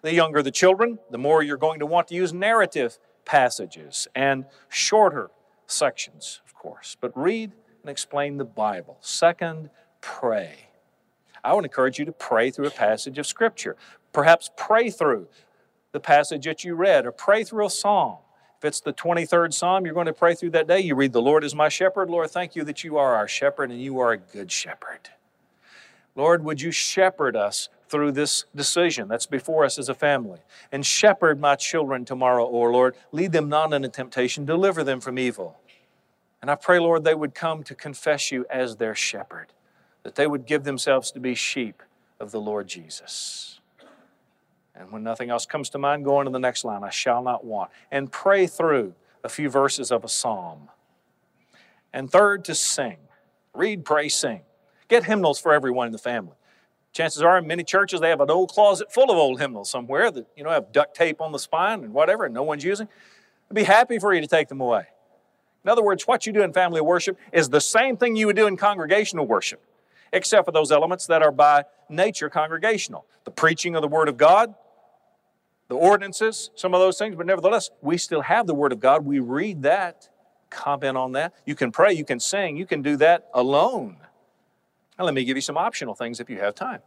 The 0.00 0.14
younger 0.14 0.42
the 0.42 0.50
children, 0.50 0.98
the 1.10 1.18
more 1.18 1.42
you're 1.42 1.58
going 1.58 1.80
to 1.80 1.86
want 1.86 2.08
to 2.08 2.14
use 2.14 2.32
narrative 2.32 2.98
passages 3.26 4.08
and 4.14 4.46
shorter 4.70 5.30
sections, 5.66 6.40
of 6.46 6.54
course. 6.54 6.96
But 6.98 7.12
read 7.14 7.52
and 7.82 7.90
explain 7.90 8.38
the 8.38 8.46
Bible. 8.46 8.96
Second, 9.02 9.68
pray. 10.00 10.70
I 11.44 11.52
would 11.52 11.66
encourage 11.66 11.98
you 11.98 12.06
to 12.06 12.12
pray 12.12 12.50
through 12.50 12.68
a 12.68 12.70
passage 12.70 13.18
of 13.18 13.26
Scripture. 13.26 13.76
Perhaps 14.14 14.50
pray 14.56 14.88
through 14.88 15.28
the 15.96 16.00
passage 16.00 16.44
that 16.44 16.62
you 16.62 16.74
read 16.74 17.06
or 17.06 17.10
pray 17.10 17.42
through 17.42 17.64
a 17.64 17.70
psalm. 17.70 18.18
If 18.58 18.66
it's 18.66 18.80
the 18.80 18.92
23rd 18.92 19.54
Psalm 19.54 19.86
you're 19.86 19.94
going 19.94 20.04
to 20.04 20.12
pray 20.12 20.34
through 20.34 20.50
that 20.50 20.68
day, 20.68 20.80
you 20.80 20.94
read, 20.94 21.14
The 21.14 21.22
Lord 21.22 21.42
is 21.42 21.54
my 21.54 21.70
shepherd. 21.70 22.10
Lord, 22.10 22.30
thank 22.30 22.54
you 22.54 22.64
that 22.64 22.84
you 22.84 22.98
are 22.98 23.14
our 23.14 23.26
shepherd 23.26 23.70
and 23.70 23.80
you 23.80 23.98
are 23.98 24.12
a 24.12 24.18
good 24.18 24.52
shepherd. 24.52 25.08
Lord, 26.14 26.44
would 26.44 26.60
you 26.60 26.70
shepherd 26.70 27.34
us 27.34 27.70
through 27.88 28.12
this 28.12 28.44
decision 28.54 29.08
that's 29.08 29.24
before 29.24 29.64
us 29.64 29.78
as 29.78 29.88
a 29.88 29.94
family? 29.94 30.40
And 30.70 30.84
shepherd 30.84 31.40
my 31.40 31.54
children 31.54 32.04
tomorrow, 32.04 32.46
O 32.46 32.60
Lord. 32.64 32.94
Lead 33.10 33.32
them 33.32 33.48
not 33.48 33.72
into 33.72 33.88
temptation, 33.88 34.44
deliver 34.44 34.84
them 34.84 35.00
from 35.00 35.18
evil. 35.18 35.56
And 36.42 36.50
I 36.50 36.56
pray, 36.56 36.78
Lord, 36.78 37.04
they 37.04 37.14
would 37.14 37.34
come 37.34 37.62
to 37.64 37.74
confess 37.74 38.30
you 38.30 38.44
as 38.50 38.76
their 38.76 38.94
shepherd, 38.94 39.54
that 40.02 40.16
they 40.16 40.26
would 40.26 40.44
give 40.44 40.64
themselves 40.64 41.10
to 41.12 41.20
be 41.20 41.34
sheep 41.34 41.82
of 42.20 42.32
the 42.32 42.40
Lord 42.40 42.68
Jesus. 42.68 43.55
And 44.78 44.90
when 44.92 45.02
nothing 45.02 45.30
else 45.30 45.46
comes 45.46 45.70
to 45.70 45.78
mind, 45.78 46.04
go 46.04 46.16
on 46.16 46.26
to 46.26 46.30
the 46.30 46.38
next 46.38 46.64
line 46.64 46.84
I 46.84 46.90
shall 46.90 47.22
not 47.22 47.44
want. 47.44 47.70
And 47.90 48.12
pray 48.12 48.46
through 48.46 48.94
a 49.24 49.28
few 49.28 49.48
verses 49.48 49.90
of 49.90 50.04
a 50.04 50.08
psalm. 50.08 50.68
And 51.92 52.10
third, 52.10 52.44
to 52.44 52.54
sing. 52.54 52.98
Read, 53.54 53.84
pray, 53.84 54.08
sing. 54.08 54.42
Get 54.88 55.04
hymnals 55.04 55.40
for 55.40 55.52
everyone 55.52 55.86
in 55.86 55.92
the 55.92 55.98
family. 55.98 56.34
Chances 56.92 57.22
are, 57.22 57.38
in 57.38 57.46
many 57.46 57.64
churches, 57.64 58.00
they 58.00 58.10
have 58.10 58.20
an 58.20 58.30
old 58.30 58.50
closet 58.50 58.92
full 58.92 59.10
of 59.10 59.16
old 59.16 59.40
hymnals 59.40 59.68
somewhere 59.68 60.10
that, 60.10 60.26
you 60.36 60.44
know, 60.44 60.50
have 60.50 60.72
duct 60.72 60.94
tape 60.94 61.20
on 61.20 61.32
the 61.32 61.38
spine 61.38 61.84
and 61.84 61.92
whatever, 61.92 62.24
and 62.24 62.34
no 62.34 62.42
one's 62.42 62.64
using. 62.64 62.88
I'd 63.50 63.54
be 63.54 63.64
happy 63.64 63.98
for 63.98 64.14
you 64.14 64.20
to 64.20 64.26
take 64.26 64.48
them 64.48 64.60
away. 64.60 64.86
In 65.64 65.70
other 65.70 65.82
words, 65.82 66.06
what 66.06 66.26
you 66.26 66.32
do 66.32 66.42
in 66.42 66.52
family 66.52 66.80
worship 66.80 67.18
is 67.32 67.48
the 67.48 67.60
same 67.60 67.96
thing 67.96 68.14
you 68.16 68.26
would 68.26 68.36
do 68.36 68.46
in 68.46 68.56
congregational 68.56 69.26
worship, 69.26 69.62
except 70.12 70.46
for 70.46 70.52
those 70.52 70.70
elements 70.70 71.06
that 71.06 71.22
are 71.22 71.32
by 71.32 71.64
nature 71.88 72.30
congregational. 72.30 73.04
The 73.24 73.30
preaching 73.30 73.74
of 73.74 73.82
the 73.82 73.88
Word 73.88 74.08
of 74.08 74.16
God, 74.16 74.54
the 75.68 75.74
ordinances, 75.74 76.50
some 76.54 76.74
of 76.74 76.80
those 76.80 76.98
things, 76.98 77.16
but 77.16 77.26
nevertheless, 77.26 77.70
we 77.80 77.98
still 77.98 78.22
have 78.22 78.46
the 78.46 78.54
Word 78.54 78.72
of 78.72 78.80
God. 78.80 79.04
We 79.04 79.18
read 79.18 79.62
that, 79.62 80.08
comment 80.48 80.96
on 80.96 81.12
that. 81.12 81.34
You 81.44 81.54
can 81.54 81.72
pray, 81.72 81.92
you 81.92 82.04
can 82.04 82.20
sing, 82.20 82.56
you 82.56 82.66
can 82.66 82.82
do 82.82 82.96
that 82.98 83.28
alone. 83.34 83.96
Now, 84.98 85.04
let 85.04 85.14
me 85.14 85.24
give 85.24 85.36
you 85.36 85.42
some 85.42 85.58
optional 85.58 85.94
things 85.94 86.20
if 86.20 86.30
you 86.30 86.38
have 86.38 86.54
time. 86.54 86.80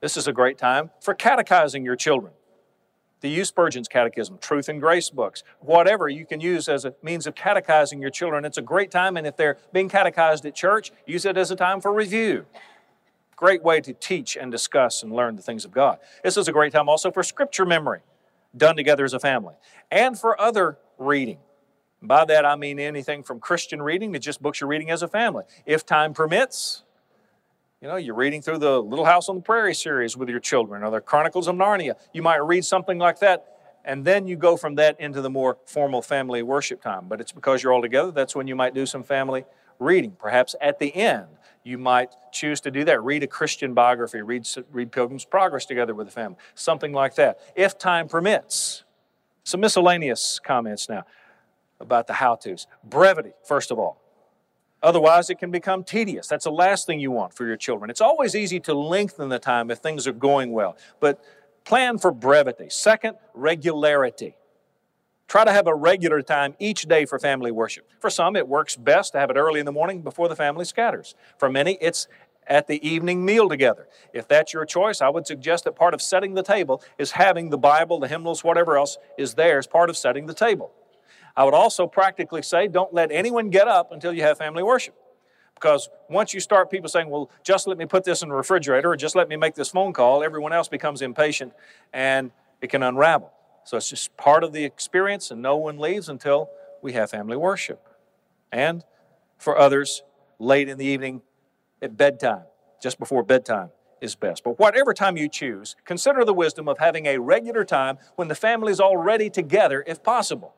This 0.00 0.16
is 0.16 0.26
a 0.26 0.32
great 0.32 0.58
time 0.58 0.90
for 1.00 1.14
catechizing 1.14 1.84
your 1.84 1.96
children. 1.96 2.32
The 3.20 3.30
use 3.30 3.48
Spurgeon's 3.48 3.88
Catechism, 3.88 4.36
Truth 4.38 4.68
and 4.68 4.80
Grace 4.80 5.08
books, 5.08 5.44
whatever 5.60 6.10
you 6.10 6.26
can 6.26 6.40
use 6.40 6.68
as 6.68 6.84
a 6.84 6.94
means 7.02 7.26
of 7.26 7.34
catechizing 7.34 8.02
your 8.02 8.10
children. 8.10 8.44
It's 8.44 8.58
a 8.58 8.62
great 8.62 8.90
time, 8.90 9.16
and 9.16 9.26
if 9.26 9.36
they're 9.36 9.56
being 9.72 9.88
catechized 9.88 10.44
at 10.44 10.54
church, 10.54 10.92
use 11.06 11.24
it 11.24 11.38
as 11.38 11.50
a 11.50 11.56
time 11.56 11.80
for 11.80 11.90
review. 11.94 12.44
Great 13.34 13.62
way 13.62 13.80
to 13.80 13.94
teach 13.94 14.36
and 14.36 14.52
discuss 14.52 15.02
and 15.02 15.10
learn 15.10 15.36
the 15.36 15.42
things 15.42 15.64
of 15.64 15.70
God. 15.70 15.98
This 16.22 16.36
is 16.36 16.48
a 16.48 16.52
great 16.52 16.72
time 16.72 16.88
also 16.88 17.10
for 17.10 17.22
scripture 17.22 17.64
memory 17.64 18.00
done 18.56 18.76
together 18.76 19.04
as 19.04 19.14
a 19.14 19.20
family, 19.20 19.54
and 19.90 20.18
for 20.18 20.40
other 20.40 20.78
reading. 20.98 21.38
By 22.02 22.26
that 22.26 22.44
I 22.44 22.56
mean 22.56 22.78
anything 22.78 23.22
from 23.22 23.40
Christian 23.40 23.80
reading 23.80 24.12
to 24.12 24.18
just 24.18 24.42
books 24.42 24.60
you're 24.60 24.68
reading 24.68 24.90
as 24.90 25.02
a 25.02 25.08
family. 25.08 25.44
If 25.64 25.86
time 25.86 26.12
permits, 26.12 26.82
you 27.80 27.88
know, 27.88 27.96
you're 27.96 28.14
reading 28.14 28.42
through 28.42 28.58
the 28.58 28.82
Little 28.82 29.04
House 29.04 29.28
on 29.28 29.36
the 29.36 29.42
Prairie 29.42 29.74
series 29.74 30.16
with 30.16 30.28
your 30.28 30.40
children 30.40 30.82
or 30.82 30.90
the 30.90 31.00
Chronicles 31.00 31.48
of 31.48 31.56
Narnia. 31.56 31.94
You 32.12 32.22
might 32.22 32.36
read 32.36 32.64
something 32.64 32.98
like 32.98 33.20
that, 33.20 33.46
and 33.84 34.04
then 34.04 34.26
you 34.26 34.36
go 34.36 34.56
from 34.56 34.74
that 34.76 34.98
into 35.00 35.20
the 35.20 35.30
more 35.30 35.58
formal 35.66 36.00
family 36.02 36.42
worship 36.42 36.82
time. 36.82 37.08
But 37.08 37.20
it's 37.20 37.32
because 37.32 37.62
you're 37.62 37.72
all 37.72 37.82
together, 37.82 38.10
that's 38.10 38.34
when 38.34 38.46
you 38.46 38.56
might 38.56 38.74
do 38.74 38.86
some 38.86 39.02
family 39.02 39.44
reading. 39.78 40.16
Perhaps 40.18 40.54
at 40.60 40.78
the 40.78 40.94
end, 40.94 41.26
you 41.64 41.78
might 41.78 42.10
choose 42.30 42.60
to 42.60 42.70
do 42.70 42.84
that. 42.84 43.02
Read 43.02 43.22
a 43.22 43.26
Christian 43.26 43.74
biography, 43.74 44.20
read, 44.20 44.46
read 44.70 44.92
Pilgrim's 44.92 45.24
Progress 45.24 45.64
together 45.64 45.94
with 45.94 46.06
the 46.06 46.12
family, 46.12 46.36
something 46.54 46.92
like 46.92 47.14
that, 47.16 47.40
if 47.56 47.78
time 47.78 48.06
permits. 48.06 48.84
Some 49.42 49.60
miscellaneous 49.60 50.38
comments 50.38 50.88
now 50.88 51.04
about 51.80 52.06
the 52.06 52.12
how 52.14 52.36
to's. 52.36 52.66
Brevity, 52.84 53.32
first 53.44 53.70
of 53.70 53.78
all. 53.78 54.00
Otherwise, 54.82 55.30
it 55.30 55.38
can 55.38 55.50
become 55.50 55.82
tedious. 55.82 56.28
That's 56.28 56.44
the 56.44 56.52
last 56.52 56.86
thing 56.86 57.00
you 57.00 57.10
want 57.10 57.32
for 57.32 57.46
your 57.46 57.56
children. 57.56 57.90
It's 57.90 58.02
always 58.02 58.34
easy 58.34 58.60
to 58.60 58.74
lengthen 58.74 59.30
the 59.30 59.38
time 59.38 59.70
if 59.70 59.78
things 59.78 60.06
are 60.06 60.12
going 60.12 60.52
well, 60.52 60.76
but 61.00 61.24
plan 61.64 61.96
for 61.96 62.12
brevity. 62.12 62.68
Second, 62.68 63.16
regularity. 63.32 64.36
Try 65.34 65.44
to 65.44 65.52
have 65.52 65.66
a 65.66 65.74
regular 65.74 66.22
time 66.22 66.54
each 66.60 66.82
day 66.82 67.06
for 67.06 67.18
family 67.18 67.50
worship. 67.50 67.90
For 67.98 68.08
some, 68.08 68.36
it 68.36 68.46
works 68.46 68.76
best 68.76 69.14
to 69.14 69.18
have 69.18 69.30
it 69.30 69.36
early 69.36 69.58
in 69.58 69.66
the 69.66 69.72
morning 69.72 70.00
before 70.00 70.28
the 70.28 70.36
family 70.36 70.64
scatters. 70.64 71.16
For 71.38 71.50
many, 71.50 71.76
it's 71.80 72.06
at 72.46 72.68
the 72.68 72.88
evening 72.88 73.24
meal 73.24 73.48
together. 73.48 73.88
If 74.12 74.28
that's 74.28 74.52
your 74.52 74.64
choice, 74.64 75.00
I 75.02 75.08
would 75.08 75.26
suggest 75.26 75.64
that 75.64 75.74
part 75.74 75.92
of 75.92 76.00
setting 76.00 76.34
the 76.34 76.44
table 76.44 76.84
is 76.98 77.10
having 77.10 77.50
the 77.50 77.58
Bible, 77.58 77.98
the 77.98 78.06
hymnals, 78.06 78.44
whatever 78.44 78.78
else 78.78 78.96
is 79.18 79.34
there 79.34 79.58
as 79.58 79.66
part 79.66 79.90
of 79.90 79.96
setting 79.96 80.26
the 80.26 80.34
table. 80.34 80.70
I 81.36 81.42
would 81.42 81.52
also 81.52 81.88
practically 81.88 82.42
say 82.42 82.68
don't 82.68 82.94
let 82.94 83.10
anyone 83.10 83.50
get 83.50 83.66
up 83.66 83.90
until 83.90 84.12
you 84.12 84.22
have 84.22 84.38
family 84.38 84.62
worship. 84.62 84.94
Because 85.56 85.88
once 86.08 86.32
you 86.32 86.38
start 86.38 86.70
people 86.70 86.88
saying, 86.88 87.10
well, 87.10 87.28
just 87.42 87.66
let 87.66 87.76
me 87.76 87.86
put 87.86 88.04
this 88.04 88.22
in 88.22 88.28
the 88.28 88.36
refrigerator 88.36 88.92
or 88.92 88.96
just 88.96 89.16
let 89.16 89.28
me 89.28 89.34
make 89.34 89.56
this 89.56 89.70
phone 89.70 89.94
call, 89.94 90.22
everyone 90.22 90.52
else 90.52 90.68
becomes 90.68 91.02
impatient 91.02 91.52
and 91.92 92.30
it 92.60 92.70
can 92.70 92.84
unravel. 92.84 93.33
So 93.64 93.76
it's 93.76 93.90
just 93.90 94.16
part 94.16 94.44
of 94.44 94.52
the 94.52 94.64
experience, 94.64 95.30
and 95.30 95.40
no 95.40 95.56
one 95.56 95.78
leaves 95.78 96.08
until 96.08 96.50
we 96.82 96.92
have 96.92 97.10
family 97.10 97.36
worship. 97.36 97.88
And 98.52 98.84
for 99.38 99.58
others, 99.58 100.02
late 100.38 100.68
in 100.68 100.78
the 100.78 100.84
evening 100.84 101.22
at 101.82 101.96
bedtime, 101.96 102.44
just 102.82 102.98
before 102.98 103.22
bedtime 103.22 103.70
is 104.00 104.14
best. 104.14 104.44
But 104.44 104.58
whatever 104.58 104.92
time 104.92 105.16
you 105.16 105.28
choose, 105.28 105.76
consider 105.84 106.24
the 106.24 106.34
wisdom 106.34 106.68
of 106.68 106.78
having 106.78 107.06
a 107.06 107.18
regular 107.18 107.64
time 107.64 107.98
when 108.16 108.28
the 108.28 108.34
family 108.34 108.70
is 108.70 108.80
already 108.80 109.30
together, 109.30 109.82
if 109.86 110.02
possible. 110.02 110.54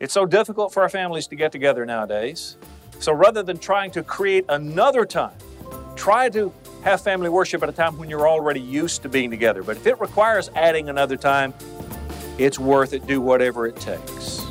It's 0.00 0.12
so 0.12 0.26
difficult 0.26 0.74
for 0.74 0.82
our 0.82 0.88
families 0.88 1.28
to 1.28 1.36
get 1.36 1.52
together 1.52 1.86
nowadays. 1.86 2.56
So 2.98 3.12
rather 3.12 3.44
than 3.44 3.58
trying 3.58 3.92
to 3.92 4.02
create 4.02 4.44
another 4.48 5.04
time, 5.04 5.36
try 5.94 6.28
to 6.30 6.52
have 6.82 7.00
family 7.00 7.28
worship 7.28 7.62
at 7.62 7.68
a 7.68 7.72
time 7.72 7.96
when 7.96 8.08
you're 8.08 8.28
already 8.28 8.60
used 8.60 9.02
to 9.02 9.08
being 9.08 9.30
together. 9.30 9.62
But 9.62 9.76
if 9.76 9.86
it 9.86 10.00
requires 10.00 10.50
adding 10.54 10.88
another 10.88 11.16
time, 11.16 11.54
it's 12.38 12.58
worth 12.58 12.92
it. 12.92 13.06
Do 13.06 13.20
whatever 13.20 13.66
it 13.66 13.76
takes. 13.76 14.42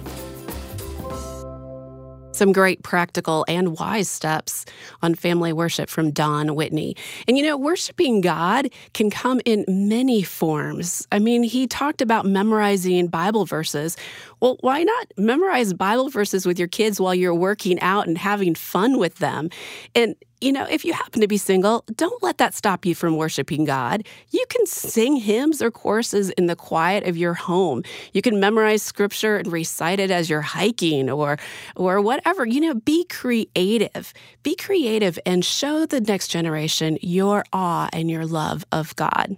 Some 2.34 2.54
great 2.54 2.82
practical 2.82 3.46
and 3.48 3.78
wise 3.78 4.10
steps 4.10 4.66
on 5.04 5.14
family 5.14 5.54
worship 5.54 5.90
from 5.90 6.10
Don 6.10 6.56
Whitney. 6.56 6.96
And 7.28 7.38
you 7.38 7.44
know, 7.44 7.56
worshiping 7.58 8.22
God 8.22 8.70
can 8.94 9.12
come 9.12 9.42
in 9.46 9.64
many 9.68 10.24
forms. 10.24 11.08
I 11.12 11.20
mean, 11.20 11.44
he 11.44 11.68
talked 11.68 12.02
about 12.02 12.26
memorizing 12.26 13.10
Bible 13.10 13.46
verses. 13.46 13.96
Well, 14.42 14.58
why 14.62 14.84
not 14.84 15.14
memorize 15.18 15.72
Bible 15.74 16.10
verses 16.10 16.46
with 16.46 16.58
your 16.58 16.68
kids 16.68 17.00
while 17.00 17.14
you're 17.14 17.36
working 17.36 17.80
out 17.80 18.08
and 18.08 18.18
having 18.18 18.56
fun 18.56 18.98
with 18.98 19.16
them? 19.20 19.50
And 19.96 20.16
you 20.42 20.52
know, 20.52 20.66
if 20.68 20.84
you 20.84 20.94
happen 20.94 21.22
to 21.22 21.28
be 21.28 21.38
single, 21.38 21.86
don't 21.96 22.22
let 22.24 22.40
that 22.40 22.56
stop 22.56 22.84
you 22.84 22.96
from 22.96 23.16
worshiping 23.16 23.64
God. 23.64 24.04
You 24.32 24.44
can 24.50 24.66
sing 24.66 25.16
hymns 25.16 25.62
or 25.62 25.70
choruses 25.70 26.32
in 26.32 26.48
the 26.48 26.56
quiet 26.56 27.06
of 27.06 27.16
your 27.16 27.36
home. 27.36 27.84
You 28.12 28.24
can 28.24 28.40
memorize 28.40 28.82
scripture 28.82 29.38
and 29.38 29.52
recite 29.52 30.00
it 30.00 30.10
as 30.10 30.32
you're 30.32 30.42
hiking 30.42 31.12
or 31.12 31.38
or 31.76 32.02
whatever. 32.02 32.44
You 32.44 32.62
know, 32.62 32.74
be 32.74 33.06
creative. 33.06 34.14
Be 34.42 34.56
creative 34.56 35.20
and 35.28 35.46
show 35.46 35.86
the 35.86 36.02
next 36.02 36.30
generation 36.30 36.98
your 37.02 37.44
awe 37.54 37.90
and 37.94 38.10
your 38.10 38.26
love 38.26 38.66
of 38.72 38.96
God. 38.96 39.38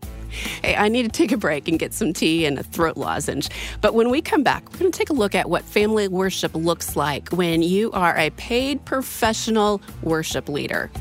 Hey, 0.61 0.75
I 0.75 0.89
need 0.89 1.03
to 1.03 1.09
take 1.09 1.31
a 1.31 1.37
break 1.37 1.67
and 1.67 1.79
get 1.79 1.93
some 1.93 2.13
tea 2.13 2.45
and 2.45 2.57
a 2.59 2.63
throat 2.63 2.97
lozenge. 2.97 3.49
But 3.81 3.93
when 3.93 4.09
we 4.09 4.21
come 4.21 4.43
back, 4.43 4.71
we're 4.71 4.79
going 4.79 4.91
to 4.91 4.97
take 4.97 5.09
a 5.09 5.13
look 5.13 5.35
at 5.35 5.49
what 5.49 5.63
family 5.63 6.07
worship 6.07 6.55
looks 6.55 6.95
like 6.95 7.29
when 7.29 7.61
you 7.61 7.91
are 7.91 8.17
a 8.17 8.29
paid 8.31 8.83
professional 8.85 9.81
worship 10.01 10.49
leader. 10.49 10.91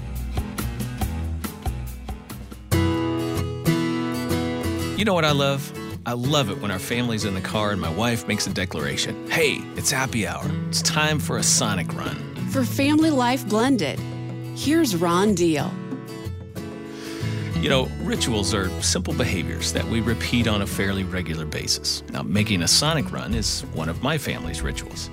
You 4.96 5.04
know 5.04 5.14
what 5.14 5.24
I 5.24 5.32
love? 5.32 5.72
I 6.06 6.12
love 6.12 6.50
it 6.50 6.60
when 6.60 6.70
our 6.70 6.78
family's 6.78 7.24
in 7.24 7.34
the 7.34 7.40
car 7.40 7.70
and 7.70 7.80
my 7.80 7.92
wife 7.92 8.26
makes 8.26 8.46
a 8.46 8.50
declaration 8.50 9.28
Hey, 9.30 9.54
it's 9.76 9.90
happy 9.90 10.26
hour. 10.26 10.48
It's 10.68 10.82
time 10.82 11.18
for 11.18 11.38
a 11.38 11.42
Sonic 11.42 11.92
run. 11.94 12.16
For 12.50 12.64
Family 12.64 13.10
Life 13.10 13.48
Blended, 13.48 13.98
here's 14.56 14.94
Ron 14.94 15.34
Deal. 15.34 15.72
You 17.62 17.68
know, 17.68 17.84
rituals 18.00 18.54
are 18.54 18.68
simple 18.82 19.14
behaviors 19.14 19.72
that 19.72 19.84
we 19.84 20.00
repeat 20.00 20.48
on 20.48 20.62
a 20.62 20.66
fairly 20.66 21.04
regular 21.04 21.46
basis. 21.46 22.02
Now, 22.10 22.24
making 22.24 22.62
a 22.62 22.66
sonic 22.66 23.12
run 23.12 23.34
is 23.34 23.60
one 23.72 23.88
of 23.88 24.02
my 24.02 24.18
family's 24.18 24.62
rituals. 24.62 25.10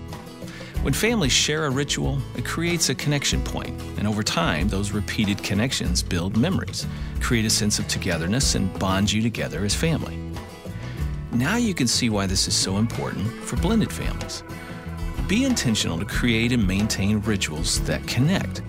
When 0.82 0.92
families 0.92 1.32
share 1.32 1.68
a 1.68 1.70
ritual, 1.70 2.18
it 2.36 2.44
creates 2.44 2.90
a 2.90 2.96
connection 2.96 3.44
point, 3.44 3.80
and 4.00 4.08
over 4.08 4.24
time, 4.24 4.68
those 4.68 4.90
repeated 4.90 5.44
connections 5.44 6.02
build 6.02 6.38
memories, 6.38 6.88
create 7.20 7.46
a 7.46 7.52
sense 7.52 7.78
of 7.78 7.88
togetherness, 7.88 8.56
and 8.56 8.74
bond 8.80 9.12
you 9.12 9.22
together 9.22 9.64
as 9.64 9.76
family. 9.76 10.18
Now 11.32 11.58
you 11.58 11.76
can 11.76 11.86
see 11.86 12.10
why 12.10 12.26
this 12.26 12.48
is 12.48 12.56
so 12.56 12.78
important 12.78 13.32
for 13.44 13.58
blended 13.58 13.94
families. 13.94 14.42
Be 15.28 15.46
intentional 15.46 16.00
to 16.00 16.06
create 16.06 16.52
and 16.52 16.66
maintain 16.66 17.20
rituals 17.20 17.80
that 17.82 18.08
connect 18.08 18.64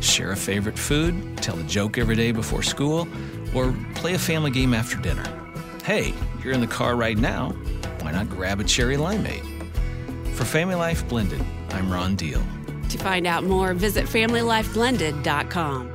share 0.00 0.32
a 0.32 0.36
favorite 0.36 0.78
food, 0.78 1.36
tell 1.38 1.58
a 1.58 1.62
joke 1.64 1.98
every 1.98 2.16
day 2.16 2.32
before 2.32 2.62
school, 2.62 3.06
or 3.54 3.74
play 3.94 4.14
a 4.14 4.18
family 4.18 4.50
game 4.50 4.74
after 4.74 4.96
dinner. 4.98 5.24
Hey, 5.84 6.14
you're 6.42 6.52
in 6.52 6.60
the 6.60 6.66
car 6.66 6.96
right 6.96 7.18
now. 7.18 7.50
Why 8.00 8.12
not 8.12 8.28
grab 8.28 8.60
a 8.60 8.64
cherry 8.64 8.96
limeade? 8.96 9.44
For 10.34 10.44
Family 10.44 10.74
Life 10.74 11.08
Blended, 11.08 11.44
I'm 11.70 11.92
Ron 11.92 12.16
Deal. 12.16 12.42
To 12.88 12.98
find 12.98 13.26
out 13.26 13.44
more, 13.44 13.74
visit 13.74 14.06
FamilyLifeBlended.com. 14.06 15.92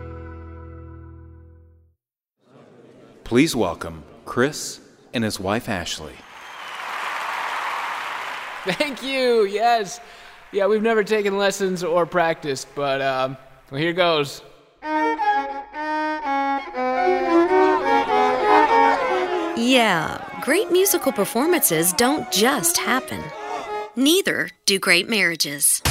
Please 3.24 3.56
welcome 3.56 4.04
Chris 4.26 4.80
and 5.14 5.24
his 5.24 5.40
wife 5.40 5.68
Ashley. 5.68 6.14
Thank 8.66 9.04
you. 9.04 9.46
Yes. 9.46 10.00
Yeah, 10.52 10.68
we've 10.68 10.82
never 10.82 11.04
taken 11.04 11.38
lessons 11.38 11.84
or 11.84 12.06
practiced, 12.06 12.68
but 12.76 13.02
um, 13.02 13.38
well, 13.76 13.82
here 13.82 13.94
goes. 13.94 14.42
Yeah, 19.58 20.42
great 20.42 20.72
musical 20.72 21.12
performances 21.12 21.92
don't 21.94 22.32
just 22.32 22.78
happen. 22.78 23.22
Neither 23.98 24.50
do 24.66 24.80
great 24.80 25.10
marriages. 25.10 25.82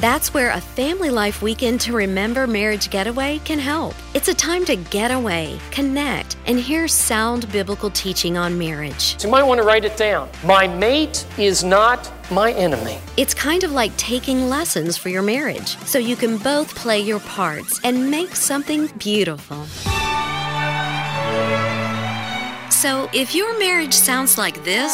That's 0.00 0.32
where 0.32 0.52
a 0.52 0.60
family 0.60 1.10
life 1.10 1.42
weekend 1.42 1.80
to 1.82 1.92
remember 1.92 2.46
marriage 2.46 2.88
getaway 2.88 3.40
can 3.44 3.58
help. 3.58 3.94
It's 4.14 4.28
a 4.28 4.34
time 4.34 4.64
to 4.66 4.76
get 4.76 5.10
away, 5.10 5.58
connect, 5.70 6.36
and 6.46 6.58
hear 6.58 6.86
sound 6.88 7.50
biblical 7.52 7.90
teaching 7.90 8.38
on 8.38 8.56
marriage. 8.56 9.18
So 9.18 9.26
you 9.26 9.32
might 9.32 9.42
want 9.42 9.58
to 9.58 9.66
write 9.66 9.84
it 9.84 9.96
down. 9.96 10.30
My 10.44 10.68
mate 10.68 11.26
is 11.36 11.64
not 11.64 12.10
my 12.30 12.52
enemy. 12.52 12.98
It's 13.16 13.34
kind 13.34 13.64
of 13.64 13.72
like 13.72 13.96
taking 13.96 14.48
lessons 14.48 14.96
for 14.96 15.08
your 15.08 15.22
marriage 15.22 15.78
so 15.84 15.98
you 15.98 16.16
can 16.16 16.38
both 16.38 16.74
play 16.74 17.00
your 17.00 17.20
parts 17.20 17.80
and 17.84 18.10
make 18.10 18.36
something 18.36 18.86
beautiful. 18.98 19.66
So, 22.70 23.08
if 23.12 23.34
your 23.34 23.58
marriage 23.58 23.94
sounds 23.94 24.38
like 24.38 24.62
this, 24.62 24.92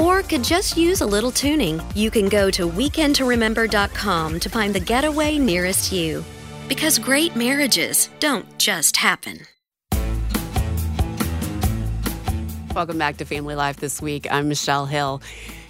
or 0.00 0.22
could 0.22 0.42
just 0.42 0.76
use 0.76 1.00
a 1.00 1.06
little 1.06 1.30
tuning, 1.30 1.80
you 1.94 2.10
can 2.10 2.28
go 2.28 2.50
to 2.50 2.68
weekendtoremember.com 2.68 4.40
to 4.40 4.48
find 4.48 4.74
the 4.74 4.80
getaway 4.80 5.38
nearest 5.38 5.92
you. 5.92 6.24
Because 6.68 6.98
great 6.98 7.36
marriages 7.36 8.10
don't 8.18 8.58
just 8.58 8.96
happen. 8.96 9.46
Welcome 12.74 12.98
back 12.98 13.16
to 13.18 13.24
Family 13.24 13.54
Life 13.54 13.76
this 13.76 14.02
week. 14.02 14.26
I'm 14.30 14.48
Michelle 14.48 14.86
Hill. 14.86 15.22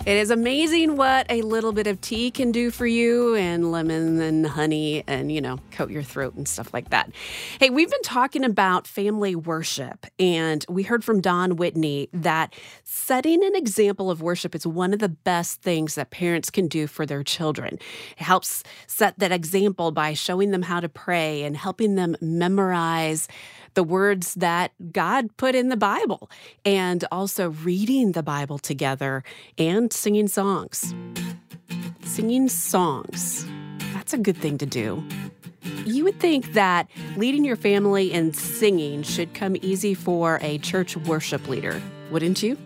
It 0.06 0.18
is 0.18 0.30
amazing 0.30 0.94
what 0.94 1.26
a 1.28 1.42
little 1.42 1.72
bit 1.72 1.88
of 1.88 2.00
tea 2.00 2.30
can 2.30 2.52
do 2.52 2.70
for 2.70 2.86
you, 2.86 3.34
and 3.34 3.72
lemon 3.72 4.20
and 4.20 4.46
honey, 4.46 5.02
and 5.08 5.32
you 5.32 5.40
know, 5.40 5.58
coat 5.72 5.90
your 5.90 6.04
throat 6.04 6.36
and 6.36 6.46
stuff 6.46 6.72
like 6.72 6.90
that. 6.90 7.10
Hey, 7.58 7.70
we've 7.70 7.90
been 7.90 8.02
talking 8.02 8.44
about 8.44 8.86
family 8.86 9.34
worship, 9.34 10.06
and 10.20 10.64
we 10.68 10.84
heard 10.84 11.02
from 11.02 11.20
Don 11.20 11.56
Whitney 11.56 12.08
that 12.12 12.54
setting 12.84 13.44
an 13.44 13.56
example 13.56 14.08
of 14.08 14.22
worship 14.22 14.54
is 14.54 14.64
one 14.64 14.92
of 14.92 15.00
the 15.00 15.08
best 15.08 15.60
things 15.60 15.96
that 15.96 16.10
parents 16.10 16.50
can 16.50 16.68
do 16.68 16.86
for 16.86 17.04
their 17.04 17.24
children. 17.24 17.76
It 18.16 18.22
helps 18.22 18.62
set 18.86 19.18
that 19.18 19.32
example 19.32 19.90
by 19.90 20.12
showing 20.12 20.52
them 20.52 20.62
how 20.62 20.78
to 20.78 20.88
pray 20.88 21.42
and 21.42 21.56
helping 21.56 21.96
them 21.96 22.14
memorize 22.20 23.26
the 23.76 23.84
words 23.84 24.34
that 24.34 24.72
God 24.90 25.36
put 25.36 25.54
in 25.54 25.68
the 25.68 25.76
Bible, 25.76 26.28
and 26.64 27.04
also 27.12 27.50
reading 27.50 28.12
the 28.12 28.22
Bible 28.22 28.58
together 28.58 29.22
and 29.58 29.92
singing 29.92 30.28
songs. 30.28 30.94
Singing 32.02 32.48
songs, 32.48 33.46
that's 33.92 34.14
a 34.14 34.18
good 34.18 34.38
thing 34.38 34.56
to 34.58 34.66
do. 34.66 35.04
You 35.84 36.04
would 36.04 36.18
think 36.18 36.54
that 36.54 36.88
leading 37.16 37.44
your 37.44 37.56
family 37.56 38.12
in 38.12 38.32
singing 38.32 39.02
should 39.02 39.34
come 39.34 39.56
easy 39.60 39.92
for 39.92 40.38
a 40.40 40.56
church 40.58 40.96
worship 40.96 41.46
leader, 41.46 41.80
wouldn't 42.10 42.42
you? 42.42 42.56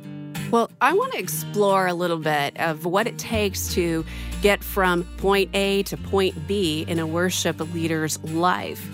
Well, 0.52 0.70
I 0.80 0.92
want 0.94 1.12
to 1.12 1.18
explore 1.18 1.88
a 1.88 1.94
little 1.94 2.18
bit 2.18 2.58
of 2.58 2.86
what 2.86 3.06
it 3.08 3.18
takes 3.18 3.72
to 3.74 4.04
get 4.42 4.62
from 4.62 5.04
point 5.16 5.50
A 5.54 5.82
to 5.84 5.96
point 5.96 6.46
B 6.46 6.84
in 6.86 6.98
a 6.98 7.06
worship 7.06 7.60
leader's 7.74 8.22
life. 8.22 8.88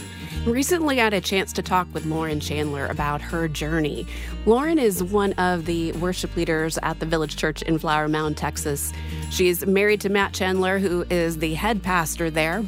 Recently, 0.47 1.01
I 1.01 1.05
had 1.05 1.13
a 1.13 1.21
chance 1.21 1.53
to 1.55 1.63
talk 1.63 1.93
with 1.93 2.07
Lauren 2.07 2.39
Chandler 2.39 2.87
about 2.87 3.21
her 3.21 3.49
journey. 3.49 4.07
Lauren 4.47 4.79
is 4.79 5.03
one 5.03 5.33
of 5.33 5.67
the 5.67 5.91
worship 5.95 6.37
leaders 6.37 6.79
at 6.85 7.01
the 7.01 7.07
Village 7.07 7.37
Church 7.37 7.63
in 7.63 7.81
Flower 7.81 8.07
Mound, 8.07 8.37
Texas. 8.37 8.93
She's 9.31 9.67
married 9.67 10.01
to 10.03 10.09
Matt 10.09 10.35
Chandler, 10.35 10.79
who 10.79 11.05
is 11.11 11.39
the 11.39 11.55
head 11.55 11.83
pastor 11.83 12.31
there. 12.31 12.65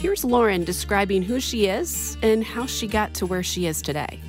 Here's 0.00 0.22
Lauren 0.22 0.64
describing 0.64 1.22
who 1.22 1.40
she 1.40 1.66
is 1.66 2.18
and 2.20 2.44
how 2.44 2.66
she 2.66 2.86
got 2.86 3.14
to 3.14 3.24
where 3.24 3.42
she 3.42 3.64
is 3.64 3.80
today. 3.80 4.20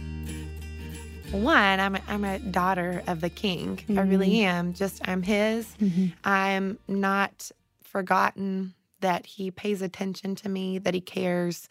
One, 1.31 1.81
I'm 1.81 1.95
a, 1.95 2.01
I'm 2.07 2.23
a 2.23 2.39
daughter 2.39 3.03
of 3.07 3.19
the 3.19 3.29
king. 3.29 3.75
Mm-hmm. 3.75 3.99
I 3.99 4.03
really 4.03 4.39
am. 4.39 4.73
Just, 4.73 5.05
I'm 5.05 5.21
his. 5.21 5.67
Mm-hmm. 5.81 6.07
I'm 6.23 6.79
not 6.87 7.51
forgotten 7.83 8.73
that 9.01 9.25
he 9.25 9.51
pays 9.51 9.81
attention 9.81 10.35
to 10.35 10.47
me, 10.47 10.79
that 10.79 10.93
he 10.93 11.01
cares 11.01 11.67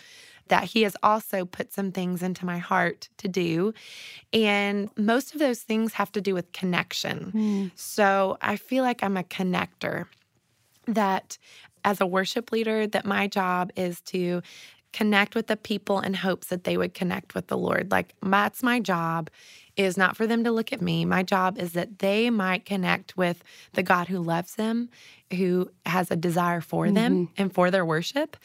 that 0.49 0.65
He 0.65 0.83
has 0.83 0.97
also 1.03 1.45
put 1.45 1.73
some 1.73 1.93
things 1.93 2.23
into 2.23 2.45
my 2.45 2.59
heart 2.59 3.09
to 3.19 3.29
do. 3.29 3.73
And 4.33 4.91
most 4.97 5.33
of 5.33 5.41
those 5.41 5.61
things 5.61 5.95
have 5.95 6.13
to 6.13 6.21
do 6.21 6.35
with 6.35 6.53
connection. 6.53 7.33
Mm. 7.35 7.71
So 7.75 8.37
I 8.41 8.57
feel 8.57 8.85
like 8.85 9.03
I'm 9.03 9.17
a 9.17 9.23
connector 9.23 10.07
that 10.87 11.39
as 11.85 12.01
a 12.01 12.07
worship 12.07 12.53
leader 12.53 12.87
that 12.87 13.05
my 13.05 13.27
job 13.27 13.71
is 13.77 14.01
to 14.03 14.43
connect 14.93 15.35
with 15.35 15.49
the 15.49 15.57
people 15.57 16.01
in 16.01 16.15
hopes 16.15 16.47
that 16.49 16.65
they 16.65 16.77
would 16.77 16.95
connect 16.95 17.35
with 17.35 17.49
the 17.49 17.59
Lord. 17.59 17.91
Like 17.91 18.15
that's 18.23 18.63
my 18.63 18.79
job 18.79 19.29
is 19.77 19.97
not 19.97 20.17
for 20.17 20.25
them 20.27 20.45
to 20.45 20.53
look 20.53 20.73
at 20.73 20.81
me. 20.81 21.05
My 21.05 21.25
job 21.25 21.59
is 21.59 21.73
that 21.73 21.99
they 21.99 22.31
might 22.31 22.65
connect 22.65 23.17
with 23.17 23.43
the 23.73 23.83
God 23.83 24.07
who 24.07 24.21
loves 24.21 24.55
them, 24.55 24.89
who 25.35 25.71
has 25.87 26.11
a 26.11 26.17
desire 26.17 26.61
for 26.61 26.87
mm-hmm. 26.87 26.95
them 26.95 27.29
and 27.37 27.53
for 27.53 27.71
their 27.71 27.85
worship. 27.85 28.37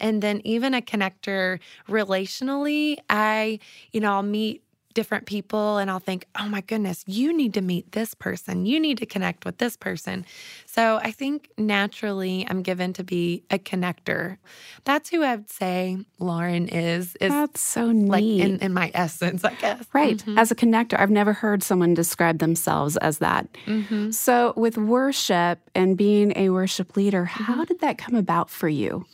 And 0.00 0.22
then 0.22 0.40
even 0.44 0.74
a 0.74 0.80
connector 0.80 1.60
relationally, 1.88 2.98
I, 3.10 3.58
you 3.92 4.00
know, 4.00 4.12
I'll 4.12 4.22
meet 4.22 4.63
different 4.94 5.26
people 5.26 5.78
and 5.78 5.90
I'll 5.90 5.98
think, 5.98 6.26
oh 6.38 6.48
my 6.48 6.60
goodness, 6.60 7.04
you 7.06 7.36
need 7.36 7.54
to 7.54 7.60
meet 7.60 7.92
this 7.92 8.14
person. 8.14 8.64
You 8.64 8.80
need 8.80 8.98
to 8.98 9.06
connect 9.06 9.44
with 9.44 9.58
this 9.58 9.76
person. 9.76 10.24
So 10.66 10.98
I 11.02 11.10
think 11.10 11.50
naturally 11.58 12.46
I'm 12.48 12.62
given 12.62 12.92
to 12.94 13.04
be 13.04 13.42
a 13.50 13.58
connector. 13.58 14.38
That's 14.84 15.10
who 15.10 15.22
I 15.22 15.36
would 15.36 15.50
say 15.50 15.98
Lauren 16.18 16.68
is. 16.68 17.16
is 17.16 17.30
That's 17.30 17.60
so 17.60 17.92
neat. 17.92 18.08
Like 18.08 18.24
in, 18.24 18.58
in 18.60 18.72
my 18.72 18.90
essence, 18.94 19.44
I 19.44 19.54
guess. 19.54 19.84
Right. 19.92 20.18
Mm-hmm. 20.18 20.38
As 20.38 20.50
a 20.50 20.54
connector, 20.54 20.98
I've 20.98 21.10
never 21.10 21.32
heard 21.32 21.62
someone 21.62 21.94
describe 21.94 22.38
themselves 22.38 22.96
as 22.98 23.18
that. 23.18 23.48
Mm-hmm. 23.66 24.12
So 24.12 24.54
with 24.56 24.78
worship 24.78 25.58
and 25.74 25.96
being 25.96 26.32
a 26.36 26.50
worship 26.50 26.96
leader, 26.96 27.24
how 27.24 27.54
mm-hmm. 27.54 27.64
did 27.64 27.80
that 27.80 27.98
come 27.98 28.14
about 28.14 28.48
for 28.48 28.68
you? 28.68 29.04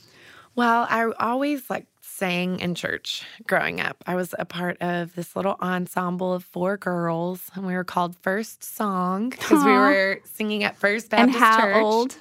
Well, 0.57 0.87
I 0.91 1.11
always 1.19 1.71
like 1.71 1.87
sang 2.21 2.61
in 2.61 2.75
church 2.75 3.25
growing 3.47 3.81
up. 3.81 3.97
I 4.07 4.15
was 4.15 4.35
a 4.39 4.45
part 4.45 4.77
of 4.83 5.15
this 5.15 5.35
little 5.35 5.57
ensemble 5.63 6.35
of 6.35 6.45
four 6.45 6.77
girls, 6.77 7.51
and 7.55 7.67
we 7.67 7.73
were 7.73 7.83
called 7.83 8.15
First 8.15 8.63
Song 8.63 9.31
because 9.31 9.65
we 9.65 9.73
were 9.73 10.21
singing 10.25 10.63
at 10.63 10.77
First 10.77 11.09
Baptist 11.09 11.35
and 11.35 11.43
how 11.43 11.61
Church. 11.63 11.77
old? 11.83 12.17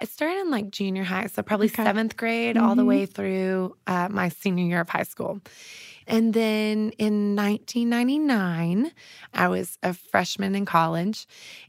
I 0.00 0.04
started 0.04 0.42
in 0.42 0.50
like 0.52 0.70
junior 0.70 1.02
high, 1.02 1.26
so 1.26 1.42
probably 1.42 1.66
okay. 1.66 1.82
seventh 1.82 2.16
grade, 2.16 2.54
mm-hmm. 2.54 2.64
all 2.64 2.76
the 2.76 2.82
mm-hmm. 2.82 2.88
way 2.88 3.06
through 3.06 3.76
uh, 3.88 4.08
my 4.12 4.28
senior 4.28 4.64
year 4.64 4.80
of 4.80 4.88
high 4.88 5.02
school. 5.02 5.40
And 6.06 6.34
then 6.34 6.92
in 6.98 7.34
1999, 7.34 8.92
I 9.34 9.48
was 9.48 9.76
a 9.82 9.92
freshman 9.92 10.54
in 10.54 10.66
college 10.66 11.26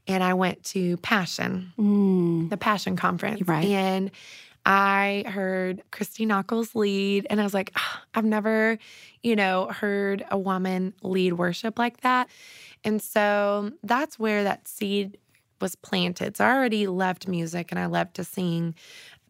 and 0.08 0.24
I 0.24 0.34
went 0.36 0.64
to 0.66 0.98
Passion, 0.98 1.74
mm. 1.78 2.50
the 2.50 2.58
Passion 2.58 2.96
Conference. 2.96 3.48
Right. 3.48 3.66
And 3.66 4.12
I 4.66 5.26
heard 5.28 5.84
Christy 5.92 6.26
Nockels 6.26 6.74
lead, 6.74 7.28
and 7.30 7.42
I 7.42 7.44
was 7.44 7.54
like, 7.54 7.72
oh, 7.78 8.00
I've 8.14 8.26
never, 8.26 8.78
you 9.22 9.36
know, 9.36 9.68
heard 9.68 10.26
a 10.32 10.38
woman 10.38 10.94
lead 11.02 11.34
worship 11.34 11.78
like 11.78 12.02
that. 12.02 12.30
And 12.84 13.02
so 13.02 13.72
that's 13.84 14.18
where 14.18 14.44
that 14.44 14.68
seed 14.68 15.18
was 15.60 15.76
planted. 15.76 16.38
So 16.38 16.46
I 16.46 16.54
already 16.54 16.88
loved 16.88 17.28
music 17.28 17.72
and 17.72 17.80
I 17.80 17.86
loved 17.86 18.16
to 18.16 18.24
sing, 18.24 18.76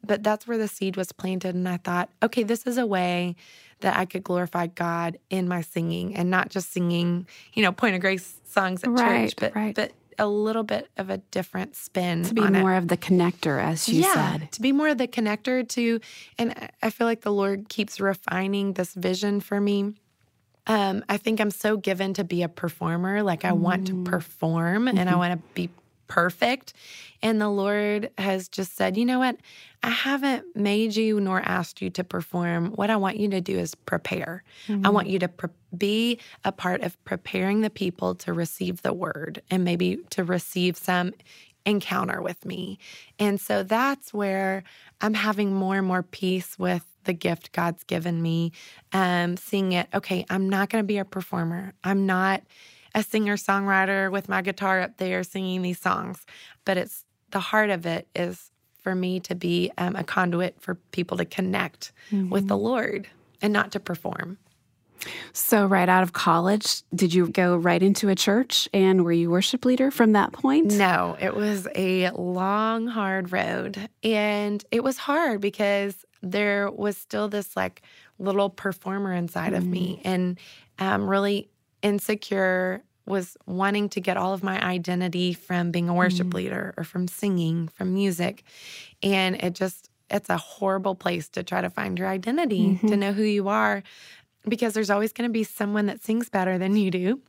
but 0.04 0.24
that's 0.24 0.48
where 0.48 0.58
the 0.58 0.67
seed 0.67 0.98
was 0.98 1.12
planted. 1.12 1.56
And 1.56 1.67
I 1.69 1.78
thought, 1.78 2.10
okay, 2.22 2.43
this 2.43 2.65
is 2.65 2.78
a 2.78 2.86
way 2.86 3.36
that 3.82 3.98
I 3.98 4.06
could 4.06 4.24
glorify 4.24 4.67
God 4.67 5.17
in 5.30 5.48
my 5.48 5.62
singing 5.62 6.15
and 6.15 6.30
not 6.30 6.50
just 6.50 6.72
singing, 6.72 7.28
you 7.54 7.62
know, 7.63 7.72
Point 7.72 7.96
of 7.96 8.02
Grace 8.02 8.39
songs 8.46 8.84
at 8.84 8.89
Right, 8.91 9.30
church, 9.30 9.36
but 9.38 9.56
right. 9.56 9.76
but 9.76 9.91
a 10.19 10.28
little 10.28 10.63
bit 10.63 10.89
of 10.97 11.10
a 11.10 11.17
different 11.17 11.76
spin 11.76 12.23
To 12.23 12.34
be 12.34 12.41
on 12.41 12.56
it. 12.56 12.60
more 12.62 12.73
of 12.76 12.88
the 12.88 12.97
connector, 12.97 13.62
as 13.63 13.88
you 13.89 14.02
yeah, 14.02 14.32
said. 14.39 14.52
to 14.54 14.62
be 14.62 14.71
more 14.71 14.89
of 14.89 14.97
the 14.97 15.08
connector 15.08 15.67
to, 15.69 15.99
and 16.38 16.52
I- 16.52 16.69
I 16.84 16.89
feel 16.89 17.08
like 17.08 17.21
the 17.21 17.32
Lord 17.32 17.69
keeps 17.69 17.99
refining 17.99 18.73
this 18.73 18.93
vision 18.93 19.39
for 19.41 19.60
me. 19.62 19.93
Um, 20.65 21.04
I 21.10 21.17
think 21.17 21.41
I'm 21.41 21.52
so 21.52 21.76
given 21.78 22.13
to 22.13 22.23
be 22.23 22.41
a 22.43 22.47
performer. 22.49 23.21
Like 23.21 23.43
I 23.43 23.52
want 23.52 23.88
to 23.88 24.04
perform 24.04 24.88
and 24.88 25.10
I 25.10 25.15
want 25.15 25.34
to 25.34 25.47
be 25.54 25.69
perfect. 26.07 26.73
And 27.21 27.39
the 27.41 27.49
Lord 27.49 28.11
has 28.17 28.47
just 28.47 28.75
said, 28.75 28.97
you 28.97 29.05
know 29.05 29.19
what? 29.19 29.37
I 29.81 29.89
haven't 29.89 30.55
made 30.55 30.95
you 30.95 31.19
nor 31.19 31.41
asked 31.41 31.81
you 31.81 31.89
to 31.91 32.03
perform. 32.03 32.71
What 32.71 32.89
I 32.89 32.95
want 32.95 33.17
you 33.17 33.29
to 33.29 33.41
do 33.41 33.57
is 33.57 33.75
prepare. 33.75 34.43
I 34.85 34.89
want 34.89 35.07
you 35.07 35.19
to 35.19 35.27
pre- 35.27 35.49
be 35.77 36.19
a 36.45 36.51
part 36.51 36.81
of 36.81 37.03
preparing 37.03 37.61
the 37.61 37.69
people 37.69 38.15
to 38.15 38.33
receive 38.33 38.81
the 38.81 38.93
word 38.93 39.41
and 39.49 39.63
maybe 39.63 39.97
to 40.11 40.23
receive 40.23 40.77
some 40.77 41.13
encounter 41.65 42.21
with 42.21 42.45
me. 42.45 42.77
And 43.19 43.39
so 43.39 43.63
that's 43.63 44.13
where 44.13 44.63
I'm 45.01 45.13
having 45.13 45.53
more 45.53 45.77
and 45.77 45.87
more 45.87 46.03
peace 46.03 46.57
with 46.59 46.85
the 47.05 47.13
gift 47.13 47.51
God's 47.51 47.83
given 47.83 48.21
me. 48.21 48.51
Um, 48.91 49.37
seeing 49.37 49.73
it, 49.73 49.87
okay, 49.93 50.25
I'm 50.29 50.49
not 50.49 50.69
going 50.69 50.83
to 50.83 50.87
be 50.87 50.97
a 50.97 51.05
performer. 51.05 51.73
I'm 51.83 52.05
not 52.05 52.43
a 52.95 53.03
singer 53.03 53.36
songwriter 53.36 54.12
with 54.12 54.29
my 54.29 54.41
guitar 54.41 54.82
up 54.82 54.97
there 54.97 55.23
singing 55.23 55.62
these 55.62 55.79
songs, 55.79 56.25
but 56.65 56.77
it's 56.77 57.06
the 57.32 57.39
heart 57.39 57.69
of 57.69 57.86
it 57.86 58.08
is 58.15 58.51
for 58.82 58.93
me 58.93 59.19
to 59.21 59.34
be 59.34 59.71
um, 59.77 59.95
a 59.95 60.03
conduit 60.03 60.56
for 60.60 60.75
people 60.91 61.17
to 61.17 61.25
connect 61.25 61.91
with 62.29 62.47
the 62.47 62.58
Lord 62.58 63.08
and 63.41 63.53
not 63.53 63.71
to 63.71 63.79
perform. 63.79 64.38
So, 65.34 65.65
right 65.65 65.89
out 65.89 66.03
of 66.03 66.13
college, 66.13 66.84
did 66.95 67.13
you 67.13 67.27
go 67.27 67.58
right 67.58 67.82
into 67.82 68.10
a 68.10 68.15
church 68.15 68.69
and 68.73 69.03
were 69.03 69.12
you 69.12 69.29
worship 69.29 69.65
leader 69.65 69.91
from 69.91 70.13
that 70.13 70.32
point? 70.32 70.73
No, 70.73 71.17
it 71.19 71.36
was 71.36 71.67
a 71.75 72.10
long, 72.12 72.88
hard 72.88 73.32
road. 73.34 73.89
And 74.01 74.63
it 74.71 74.84
was 74.84 74.97
hard 74.97 75.41
because 75.41 76.06
there 76.21 76.71
was 76.71 76.97
still 76.97 77.27
this 77.27 77.56
like 77.58 77.82
little 78.17 78.49
performer 78.49 79.13
inside 79.13 79.53
of 79.53 79.65
me 79.65 80.01
and 80.06 80.39
um, 80.79 81.10
really 81.10 81.49
insecure, 81.84 82.82
was 83.06 83.38
wanting 83.46 83.89
to 83.89 84.02
get 84.02 84.17
all 84.17 84.34
of 84.34 84.43
my 84.43 84.60
identity 84.63 85.34
from 85.34 85.72
being 85.72 85.89
a 85.89 85.93
worship 85.93 86.34
leader 86.34 86.74
or 86.78 86.84
from 86.86 87.08
singing, 87.08 87.67
from 87.67 87.93
music. 87.93 88.43
And 89.04 89.36
it 89.43 89.54
just, 89.54 89.89
it's 90.10 90.30
a 90.30 90.38
horrible 90.38 90.96
place 90.96 91.28
to 91.30 91.43
try 91.43 91.62
to 91.62 91.69
find 91.69 92.00
your 92.00 92.08
identity, 92.08 92.80
to 92.88 92.98
know 92.98 93.12
who 93.12 93.24
you 93.24 93.50
are, 93.50 93.84
because 94.48 94.74
there's 94.74 94.89
always 94.89 95.12
going 95.13 95.30
to 95.30 95.34
be 95.34 95.43
someone 95.43 95.86
that 95.88 96.02
sings 96.02 96.30
better 96.30 96.58
than 96.58 96.76
you 96.78 96.89
do. 96.91 97.22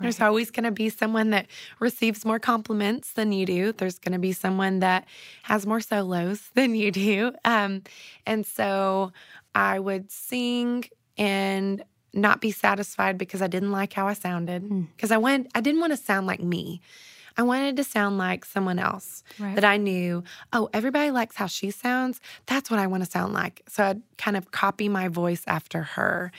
There's 0.00 0.20
always 0.22 0.50
going 0.50 0.64
to 0.64 0.70
be 0.70 0.88
someone 0.88 1.28
that 1.30 1.46
receives 1.78 2.24
more 2.24 2.38
compliments 2.38 3.12
than 3.12 3.32
you 3.32 3.44
do. 3.44 3.72
There's 3.72 3.98
going 3.98 4.14
to 4.14 4.18
be 4.18 4.32
someone 4.32 4.78
that 4.78 5.04
has 5.42 5.66
more 5.66 5.80
solos 5.80 6.48
than 6.54 6.74
you 6.74 6.90
do. 6.90 7.32
Um, 7.44 7.82
and 8.26 8.46
so 8.46 9.12
I 9.54 9.78
would 9.78 10.10
sing 10.10 10.84
and 11.18 11.84
not 12.12 12.40
be 12.40 12.50
satisfied 12.50 13.18
because 13.18 13.40
I 13.42 13.46
didn't 13.46 13.72
like 13.72 13.92
how 13.92 14.06
I 14.08 14.14
sounded. 14.14 14.68
Because 14.96 15.10
I 15.10 15.16
went, 15.18 15.48
I 15.54 15.60
didn't 15.60 15.80
want 15.80 15.92
to 15.92 15.96
sound 15.96 16.26
like 16.26 16.40
me. 16.42 16.80
I 17.36 17.42
wanted 17.42 17.76
to 17.76 17.84
sound 17.84 18.18
like 18.18 18.44
someone 18.44 18.78
else 18.78 19.22
Right. 19.38 19.54
that 19.54 19.64
I 19.64 19.76
knew, 19.76 20.24
oh, 20.52 20.68
everybody 20.72 21.10
likes 21.10 21.36
how 21.36 21.46
she 21.46 21.70
sounds. 21.70 22.20
That's 22.46 22.70
what 22.70 22.80
I 22.80 22.86
want 22.88 23.04
to 23.04 23.10
sound 23.10 23.32
like. 23.32 23.62
So 23.68 23.84
I'd 23.84 24.02
kind 24.18 24.36
of 24.36 24.50
copy 24.50 24.88
my 24.88 25.08
voice 25.08 25.42
after 25.46 25.82
her. 25.82 26.32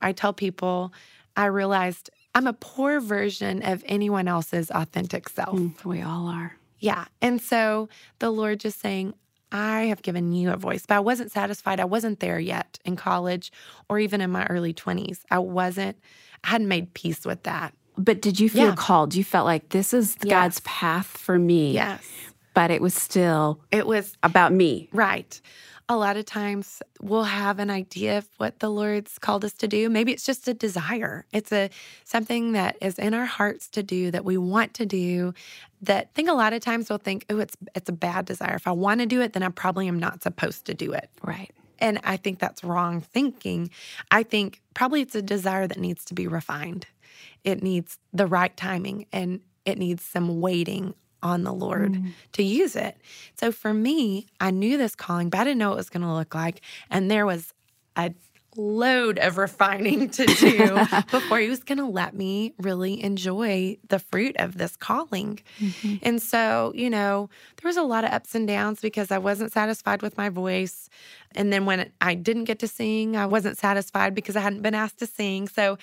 I 0.00 0.12
tell 0.12 0.32
people, 0.32 0.92
I 1.36 1.46
realized 1.46 2.10
I'm 2.34 2.46
a 2.46 2.52
poor 2.54 2.98
version 3.00 3.62
of 3.62 3.84
anyone 3.86 4.26
else's 4.26 4.70
authentic 4.70 5.28
self. 5.28 5.56
Mm, 5.58 5.84
we 5.84 6.00
all 6.02 6.26
are. 6.28 6.56
Yeah. 6.78 7.04
And 7.20 7.40
so 7.42 7.88
the 8.18 8.30
Lord 8.30 8.58
just 8.60 8.80
saying, 8.80 9.14
I 9.52 9.82
have 9.84 10.02
given 10.02 10.32
you 10.32 10.50
a 10.50 10.56
voice, 10.56 10.84
but 10.86 10.96
I 10.96 11.00
wasn't 11.00 11.32
satisfied. 11.32 11.80
I 11.80 11.84
wasn't 11.86 12.20
there 12.20 12.38
yet 12.38 12.78
in 12.84 12.96
college 12.96 13.50
or 13.88 13.98
even 13.98 14.20
in 14.20 14.30
my 14.30 14.44
early 14.46 14.74
20s. 14.74 15.20
I 15.30 15.38
wasn't, 15.38 15.96
I 16.44 16.48
hadn't 16.48 16.68
made 16.68 16.92
peace 16.94 17.24
with 17.24 17.44
that. 17.44 17.72
But 17.96 18.20
did 18.22 18.38
you 18.38 18.48
feel 18.50 18.68
Yeah. 18.68 18.74
called? 18.76 19.14
You 19.14 19.24
felt 19.24 19.46
like 19.46 19.70
this 19.70 19.92
is 19.94 20.16
God's 20.16 20.60
path 20.60 21.06
for 21.06 21.38
me. 21.38 21.72
Yes. 21.72 22.04
But 22.54 22.70
it 22.70 22.82
was 22.82 22.94
still 22.94 23.60
It 23.70 23.86
was 23.86 24.16
about 24.22 24.52
me. 24.52 24.88
right. 24.92 25.40
A 25.90 25.96
lot 25.96 26.18
of 26.18 26.26
times 26.26 26.82
we'll 27.00 27.24
have 27.24 27.58
an 27.58 27.70
idea 27.70 28.18
of 28.18 28.28
what 28.36 28.58
the 28.58 28.68
Lord's 28.68 29.18
called 29.18 29.44
us 29.44 29.54
to 29.54 29.68
do. 29.68 29.88
Maybe 29.88 30.12
it's 30.12 30.24
just 30.24 30.46
a 30.46 30.52
desire. 30.52 31.24
It's 31.32 31.50
a 31.50 31.70
something 32.04 32.52
that 32.52 32.76
is 32.82 32.98
in 32.98 33.14
our 33.14 33.24
hearts 33.24 33.68
to 33.70 33.82
do 33.82 34.10
that 34.10 34.24
we 34.24 34.36
want 34.36 34.74
to 34.74 34.86
do. 34.86 35.32
That 35.80 36.04
I 36.04 36.14
think 36.14 36.28
a 36.28 36.34
lot 36.34 36.52
of 36.52 36.60
times 36.60 36.90
we'll 36.90 36.98
think, 36.98 37.24
oh, 37.30 37.38
it's 37.38 37.56
it's 37.74 37.88
a 37.88 37.92
bad 37.92 38.26
desire. 38.26 38.54
If 38.54 38.66
I 38.66 38.72
want 38.72 39.00
to 39.00 39.06
do 39.06 39.22
it, 39.22 39.32
then 39.32 39.42
I 39.42 39.48
probably 39.48 39.88
am 39.88 39.98
not 39.98 40.22
supposed 40.22 40.66
to 40.66 40.74
do 40.74 40.92
it. 40.92 41.08
Right. 41.22 41.52
And 41.78 42.00
I 42.04 42.16
think 42.16 42.38
that's 42.38 42.62
wrong 42.64 43.00
thinking. 43.00 43.70
I 44.10 44.24
think 44.24 44.60
probably 44.74 45.00
it's 45.00 45.14
a 45.14 45.22
desire 45.22 45.66
that 45.66 45.78
needs 45.78 46.04
to 46.06 46.14
be 46.14 46.26
refined. 46.26 46.86
It 47.44 47.62
needs 47.62 47.98
the 48.12 48.26
right 48.26 48.54
timing 48.56 49.06
and 49.12 49.40
it 49.64 49.78
needs 49.78 50.02
some 50.02 50.40
waiting 50.40 50.94
on 51.22 51.42
the 51.44 51.52
Lord 51.52 51.94
mm. 51.94 52.12
to 52.32 52.42
use 52.42 52.76
it. 52.76 52.96
So 53.34 53.52
for 53.52 53.74
me, 53.74 54.26
I 54.40 54.50
knew 54.50 54.76
this 54.76 54.94
calling, 54.94 55.30
but 55.30 55.40
I 55.40 55.44
didn't 55.44 55.58
know 55.58 55.70
what 55.70 55.74
it 55.74 55.78
was 55.78 55.90
going 55.90 56.02
to 56.02 56.12
look 56.12 56.34
like. 56.34 56.60
And 56.90 57.10
there 57.10 57.26
was 57.26 57.52
a 57.96 58.14
load 58.56 59.18
of 59.18 59.38
refining 59.38 60.10
to 60.10 60.26
do 60.26 60.80
before 61.10 61.38
he 61.38 61.48
was 61.48 61.62
going 61.62 61.78
to 61.78 61.86
let 61.86 62.14
me 62.14 62.54
really 62.58 63.02
enjoy 63.02 63.76
the 63.88 63.98
fruit 63.98 64.36
of 64.38 64.58
this 64.58 64.76
calling. 64.76 65.40
Mm-hmm. 65.58 65.96
And 66.02 66.20
so, 66.20 66.72
you 66.74 66.90
know, 66.90 67.30
there 67.60 67.68
was 67.68 67.76
a 67.76 67.82
lot 67.82 68.04
of 68.04 68.10
ups 68.10 68.34
and 68.34 68.46
downs 68.46 68.80
because 68.80 69.10
I 69.10 69.18
wasn't 69.18 69.52
satisfied 69.52 70.02
with 70.02 70.16
my 70.16 70.28
voice. 70.28 70.90
And 71.34 71.52
then 71.52 71.66
when 71.66 71.90
I 72.00 72.14
didn't 72.14 72.44
get 72.44 72.58
to 72.60 72.68
sing, 72.68 73.16
I 73.16 73.26
wasn't 73.26 73.58
satisfied 73.58 74.14
because 74.14 74.36
I 74.36 74.40
hadn't 74.40 74.62
been 74.62 74.74
asked 74.74 74.98
to 74.98 75.06
sing. 75.06 75.48
So 75.48 75.78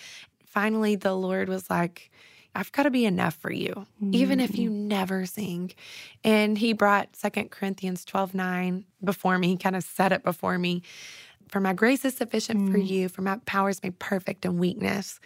finally, 0.46 0.96
the 0.96 1.16
Lord 1.16 1.50
was 1.50 1.70
like, 1.70 2.12
I've 2.56 2.72
got 2.72 2.84
to 2.84 2.90
be 2.90 3.06
enough 3.06 3.36
for 3.36 3.52
you, 3.52 3.86
even 4.12 4.40
if 4.40 4.58
you 4.58 4.70
mm-hmm. 4.70 4.88
never 4.88 5.26
sing. 5.26 5.74
And 6.24 6.58
he 6.58 6.72
brought 6.72 7.16
Second 7.16 7.52
Corinthians 7.52 8.06
12 8.06 8.34
9 8.34 8.86
before 9.04 9.38
me. 9.38 9.50
He 9.50 9.58
kind 9.58 9.76
of 9.76 9.84
said 9.84 10.14
it 10.14 10.24
before 10.24 10.58
me. 10.58 10.82
For 11.50 11.60
my 11.60 11.74
grace 11.74 12.06
is 12.06 12.16
sufficient 12.16 12.72
for 12.72 12.80
mm. 12.80 12.88
you, 12.88 13.10
for 13.10 13.22
my 13.22 13.38
power 13.46 13.70
is 13.70 13.84
made 13.84 14.00
perfect 14.00 14.46
in 14.46 14.58
weakness. 14.58 15.20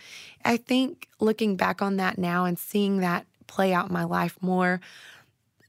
I 0.43 0.57
think 0.57 1.07
looking 1.19 1.55
back 1.55 1.81
on 1.81 1.97
that 1.97 2.17
now 2.17 2.45
and 2.45 2.59
seeing 2.59 2.97
that 2.97 3.25
play 3.47 3.73
out 3.73 3.87
in 3.87 3.93
my 3.93 4.03
life 4.03 4.37
more, 4.41 4.81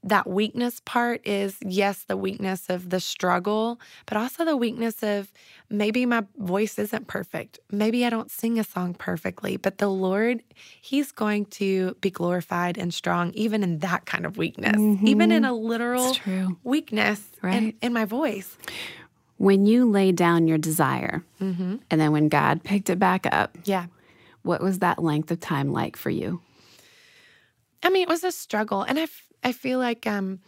that 0.03 0.27
weakness 0.27 0.81
part 0.83 1.25
is 1.25 1.57
yes, 1.61 2.03
the 2.03 2.17
weakness 2.17 2.69
of 2.69 2.89
the 2.89 2.99
struggle, 2.99 3.79
but 4.07 4.17
also 4.17 4.43
the 4.43 4.57
weakness 4.57 5.03
of 5.03 5.31
maybe 5.71 6.05
my 6.05 6.25
voice 6.37 6.77
isn't 6.77 7.07
perfect. 7.07 7.59
Maybe 7.71 8.05
I 8.05 8.09
don't 8.09 8.29
sing 8.29 8.59
a 8.59 8.63
song 8.63 8.93
perfectly, 8.93 9.57
but 9.57 9.77
the 9.77 9.87
Lord, 9.89 10.43
He's 10.81 11.11
going 11.11 11.45
to 11.47 11.95
be 12.01 12.11
glorified 12.11 12.77
and 12.77 12.93
strong 12.93 13.31
even 13.33 13.63
in 13.63 13.79
that 13.79 14.05
kind 14.05 14.25
of 14.25 14.37
weakness, 14.37 14.77
even 15.03 15.31
in 15.31 15.45
a 15.45 15.53
literal 15.53 16.15
weakness 16.63 17.21
in, 17.43 17.49
Right. 17.49 17.75
in 17.81 17.93
my 17.93 18.05
voice. 18.05 18.57
When 19.37 19.65
you 19.65 19.89
lay 19.89 20.11
down 20.11 20.47
your 20.47 20.59
desire 20.59 21.23
and 21.39 21.79
then 21.89 22.11
when 22.11 22.29
God 22.29 22.63
picked 22.63 22.89
it 22.91 22.99
back 22.99 23.25
up, 23.31 23.57
Yeah. 23.63 23.87
what 24.43 24.61
was 24.61 24.79
that 24.79 25.01
length 25.01 25.31
of 25.31 25.39
time 25.39 25.71
like 25.71 25.95
for 25.97 26.09
you? 26.11 26.41
I 27.83 27.89
mean, 27.89 28.03
it 28.03 28.07
was 28.09 28.23
a 28.23 28.31
struggle. 28.31 28.83
And 28.83 28.99
I, 28.99 29.03
f- 29.03 29.27
I 29.43 29.51
feel 29.51 29.79
like 29.79 30.05
um, 30.05 30.39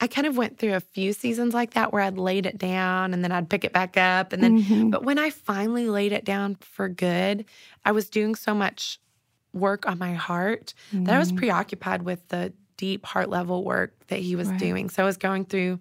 I 0.00 0.06
kind 0.06 0.26
of 0.26 0.36
went 0.36 0.58
through 0.58 0.74
a 0.74 0.80
few 0.80 1.12
seasons 1.12 1.54
like 1.54 1.74
that 1.74 1.92
where 1.92 2.02
I'd 2.02 2.18
laid 2.18 2.46
it 2.46 2.56
down 2.56 3.12
and 3.12 3.24
then 3.24 3.32
I'd 3.32 3.48
pick 3.50 3.64
it 3.64 3.72
back 3.72 3.96
up. 3.96 4.32
And 4.32 4.42
then, 4.42 4.90
but 4.90 5.02
when 5.04 5.18
I 5.18 5.30
finally 5.30 5.88
laid 5.88 6.12
it 6.12 6.24
down 6.24 6.54
for 6.60 6.88
good, 6.88 7.44
I 7.84 7.90
was 7.92 8.08
doing 8.08 8.36
so 8.36 8.54
much 8.54 9.00
work 9.52 9.88
on 9.88 9.98
my 9.98 10.14
heart 10.14 10.72
that 10.92 11.14
I 11.14 11.18
was 11.18 11.32
preoccupied 11.32 12.02
with 12.02 12.26
the 12.28 12.52
deep 12.76 13.04
heart 13.04 13.28
level 13.28 13.64
work 13.64 13.92
that 14.06 14.20
he 14.20 14.36
was 14.36 14.50
doing. 14.52 14.88
So 14.88 15.02
I 15.02 15.06
was 15.06 15.16
going 15.16 15.44
through, 15.46 15.80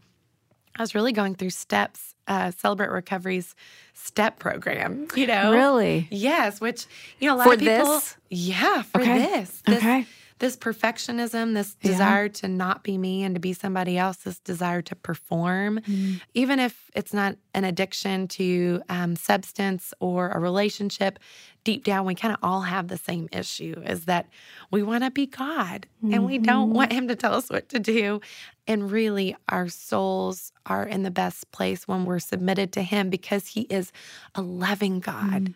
I 0.75 0.81
was 0.81 0.95
really 0.95 1.11
going 1.11 1.35
through 1.35 1.51
steps, 1.51 2.15
uh, 2.27 2.49
Celebrate 2.51 2.89
Recovery's 2.89 3.55
step 3.93 4.39
program, 4.39 5.07
you 5.15 5.27
know? 5.27 5.51
Really? 5.51 6.07
Yes, 6.09 6.59
which 6.59 6.87
you 7.19 7.27
know 7.27 7.35
a 7.35 7.37
lot 7.37 7.43
For 7.47 7.53
of 7.53 7.59
people. 7.59 7.85
this? 7.85 8.17
Yeah, 8.31 8.81
for 8.81 9.01
Okay. 9.01 9.19
this. 9.19 9.61
this. 9.65 9.77
Okay. 9.77 10.05
This 10.39 10.55
perfectionism, 10.55 11.53
this 11.53 11.75
Yeah. 11.81 11.91
desire 11.91 12.29
to 12.29 12.47
not 12.47 12.83
be 12.83 12.97
me 12.97 13.23
and 13.23 13.35
to 13.35 13.39
be 13.41 13.53
somebody 13.53 13.97
else, 13.97 14.17
this 14.17 14.39
desire 14.39 14.81
to 14.83 14.95
perform, 14.95 15.79
Mm. 15.79 16.21
even 16.33 16.59
if 16.59 16.89
it's 16.95 17.13
not 17.13 17.37
an 17.53 17.63
addiction 17.63 18.27
to 18.29 18.81
um, 18.89 19.15
substance 19.15 19.93
or 19.99 20.29
a 20.29 20.39
relationship, 20.39 21.19
deep 21.63 21.83
down 21.83 22.05
we 22.05 22.15
kind 22.15 22.33
of 22.33 22.39
all 22.43 22.61
have 22.61 22.87
the 22.87 22.97
same 22.97 23.27
issue: 23.31 23.75
is 23.85 24.05
that 24.05 24.27
we 24.71 24.83
want 24.83 25.03
to 25.03 25.11
be 25.11 25.25
God 25.25 25.87
and 26.03 26.25
we 26.25 26.35
Mm-hmm. 26.35 26.43
don't 26.43 26.69
want 26.73 26.93
Him 26.93 27.07
to 27.07 27.15
tell 27.15 27.33
us 27.33 27.49
what 27.49 27.67
to 27.69 27.79
do. 27.79 28.21
And 28.67 28.91
really, 28.91 29.35
our 29.49 29.67
souls 29.69 30.51
are 30.65 30.85
in 30.85 31.03
the 31.03 31.11
best 31.11 31.51
place 31.51 31.87
when 31.87 32.05
we're 32.05 32.19
submitted 32.19 32.71
to 32.73 32.81
Him 32.83 33.09
because 33.09 33.47
He 33.47 33.61
is 33.61 33.91
a 34.35 34.41
loving 34.41 34.99
God. 34.99 35.45
Mm. 35.45 35.53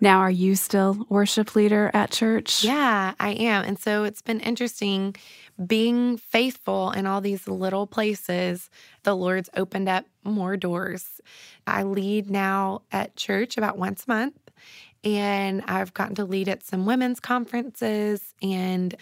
Now, 0.00 0.18
are 0.20 0.30
you 0.30 0.54
still 0.54 1.06
worship 1.08 1.54
leader 1.54 1.90
at 1.94 2.10
church? 2.10 2.64
Yeah, 2.64 3.14
I 3.18 3.30
am. 3.30 3.64
And 3.64 3.78
so 3.78 4.04
it's 4.04 4.22
been 4.22 4.40
interesting 4.40 5.14
being 5.66 6.16
faithful 6.16 6.90
in 6.92 7.06
all 7.06 7.20
these 7.20 7.46
little 7.46 7.86
places. 7.86 8.70
The 9.02 9.14
Lord's 9.14 9.50
opened 9.56 9.88
up 9.88 10.06
more 10.24 10.56
doors. 10.56 11.20
I 11.66 11.82
lead 11.82 12.30
now 12.30 12.82
at 12.92 13.16
church 13.16 13.56
about 13.58 13.78
once 13.78 14.04
a 14.06 14.10
month, 14.10 14.36
and 15.04 15.62
I've 15.66 15.92
gotten 15.94 16.14
to 16.16 16.24
lead 16.24 16.48
at 16.48 16.62
some 16.62 16.86
women's 16.86 17.20
conferences 17.20 18.34
and 18.42 18.94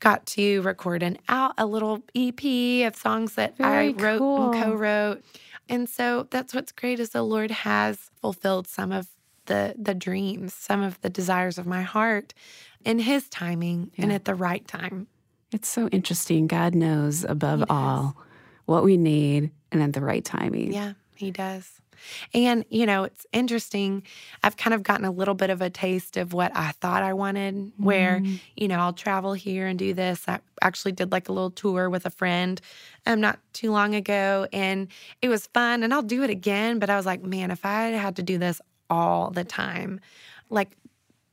got 0.00 0.26
to 0.26 0.60
record 0.62 1.02
an 1.04 1.16
out 1.28 1.54
a 1.58 1.64
little 1.66 2.02
EP 2.16 2.84
of 2.86 2.96
songs 2.96 3.36
that 3.36 3.56
Very 3.56 3.90
I 3.90 3.92
wrote 3.92 4.18
cool. 4.18 4.50
and 4.50 4.62
co-wrote. 4.62 5.22
And 5.68 5.88
so 5.88 6.26
that's 6.30 6.52
what's 6.52 6.72
great 6.72 6.98
is 6.98 7.10
the 7.10 7.22
Lord 7.22 7.50
has 7.52 8.10
fulfilled 8.20 8.66
some 8.66 8.90
of 8.90 9.06
the 9.46 9.74
the 9.78 9.94
dreams, 9.94 10.54
some 10.54 10.82
of 10.82 11.00
the 11.02 11.10
desires 11.10 11.58
of 11.58 11.66
my 11.66 11.82
heart 11.82 12.34
in 12.84 12.98
his 12.98 13.28
timing 13.28 13.90
and 13.98 14.12
at 14.12 14.24
the 14.24 14.34
right 14.34 14.66
time. 14.66 15.06
It's 15.52 15.68
so 15.68 15.88
interesting. 15.88 16.46
God 16.46 16.74
knows 16.74 17.24
above 17.24 17.60
He 17.60 17.64
does. 17.66 17.70
all 17.76 18.16
what 18.66 18.84
we 18.84 18.96
need 18.96 19.50
and 19.70 19.82
at 19.82 19.92
the 19.92 20.00
right 20.00 20.24
timing. 20.24 20.72
Yeah, 20.72 20.94
he 21.14 21.30
does. 21.30 21.78
And, 22.34 22.64
you 22.68 22.84
know, 22.84 23.04
it's 23.04 23.26
interesting. 23.32 24.02
I've 24.42 24.56
kind 24.56 24.74
of 24.74 24.82
gotten 24.82 25.04
a 25.04 25.10
little 25.12 25.34
bit 25.34 25.50
of 25.50 25.62
a 25.62 25.70
taste 25.70 26.16
of 26.16 26.32
what 26.32 26.50
I 26.56 26.72
thought 26.72 27.04
I 27.04 27.12
wanted, 27.12 27.70
where, 27.76 28.18
Mm. 28.20 28.40
you 28.56 28.66
know, 28.66 28.78
I'll 28.80 28.92
travel 28.92 29.34
here 29.34 29.68
and 29.68 29.78
do 29.78 29.94
this. 29.94 30.24
I 30.26 30.40
actually 30.62 30.92
did 30.92 31.12
like 31.12 31.28
a 31.28 31.32
little 31.32 31.52
tour 31.52 31.88
with 31.88 32.04
a 32.04 32.10
friend 32.10 32.60
um, 33.06 33.20
not 33.20 33.38
too 33.52 33.70
long 33.70 33.94
ago, 33.94 34.48
and 34.52 34.88
it 35.20 35.28
was 35.28 35.46
fun. 35.48 35.84
And 35.84 35.94
I'll 35.94 36.02
do 36.02 36.24
it 36.24 36.30
again. 36.30 36.80
But 36.80 36.90
I 36.90 36.96
was 36.96 37.06
like, 37.06 37.22
man, 37.22 37.52
if 37.52 37.64
I 37.64 37.82
had 37.90 38.16
to 38.16 38.22
do 38.24 38.36
this 38.36 38.60
all 38.92 39.30
the 39.30 39.44
time, 39.44 40.00
like, 40.50 40.76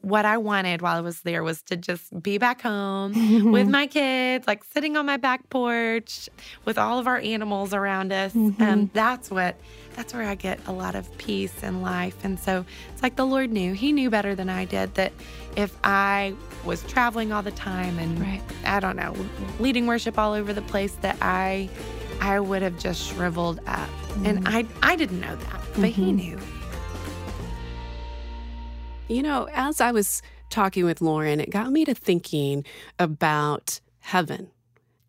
what 0.01 0.23
I 0.23 0.37
wanted 0.37 0.81
while 0.81 0.95
I 0.95 1.01
was 1.01 1.19
there 1.23 1.43
was 1.43 1.61
to 1.63 1.75
just 1.75 2.23
be 2.23 2.37
back 2.37 2.61
home 2.61 3.51
with 3.51 3.67
my 3.67 3.85
kids, 3.85 4.47
like 4.47 4.63
sitting 4.63 4.95
on 4.95 5.05
my 5.05 5.17
back 5.17 5.49
porch 5.49 6.29
with 6.63 6.77
all 6.77 6.99
of 6.99 7.05
our 7.05 7.17
animals 7.17 7.73
around 7.73 8.13
us. 8.13 8.33
Um, 8.33 8.89
that's 8.93 9.29
what, 9.29 9.59
that's 9.97 10.13
where 10.13 10.23
I 10.23 10.35
get 10.35 10.57
a 10.67 10.71
lot 10.71 10.95
of 10.95 11.05
peace 11.17 11.53
and 11.63 11.81
life. 11.81 12.15
And 12.23 12.39
so 12.39 12.63
it's 12.93 13.03
like 13.03 13.17
the 13.17 13.25
Lord 13.25 13.51
knew, 13.51 13.73
He 13.73 13.91
knew 13.91 14.09
better 14.09 14.35
than 14.35 14.49
I 14.49 14.63
did 14.63 14.95
that 14.95 15.11
if 15.57 15.75
I 15.83 16.33
was 16.63 16.81
traveling 16.83 17.33
all 17.33 17.43
the 17.43 17.51
time 17.51 17.99
and 17.99 18.21
Right. 18.21 18.41
I 18.63 18.79
don't 18.79 18.95
know, 18.95 19.13
leading 19.59 19.85
worship 19.85 20.17
all 20.17 20.31
over 20.31 20.53
the 20.53 20.61
place, 20.61 20.93
that 21.01 21.17
I, 21.21 21.69
I 22.21 22.39
would 22.39 22.61
have 22.61 22.79
just 22.79 23.05
shriveled 23.05 23.59
up. 23.67 23.89
And 24.23 24.47
I, 24.47 24.65
I 24.81 24.95
didn't 24.95 25.19
know 25.19 25.35
that, 25.35 25.61
but 25.75 25.89
He 25.89 26.13
knew. 26.13 26.39
You 29.09 29.23
know, 29.23 29.49
as 29.51 29.81
I 29.81 29.91
was 29.91 30.21
talking 30.51 30.85
with 30.85 31.01
Lauren, 31.01 31.39
it 31.39 31.49
got 31.49 31.71
me 31.71 31.83
to 31.83 31.95
thinking 31.95 32.63
about 32.99 33.79
heaven. 34.01 34.51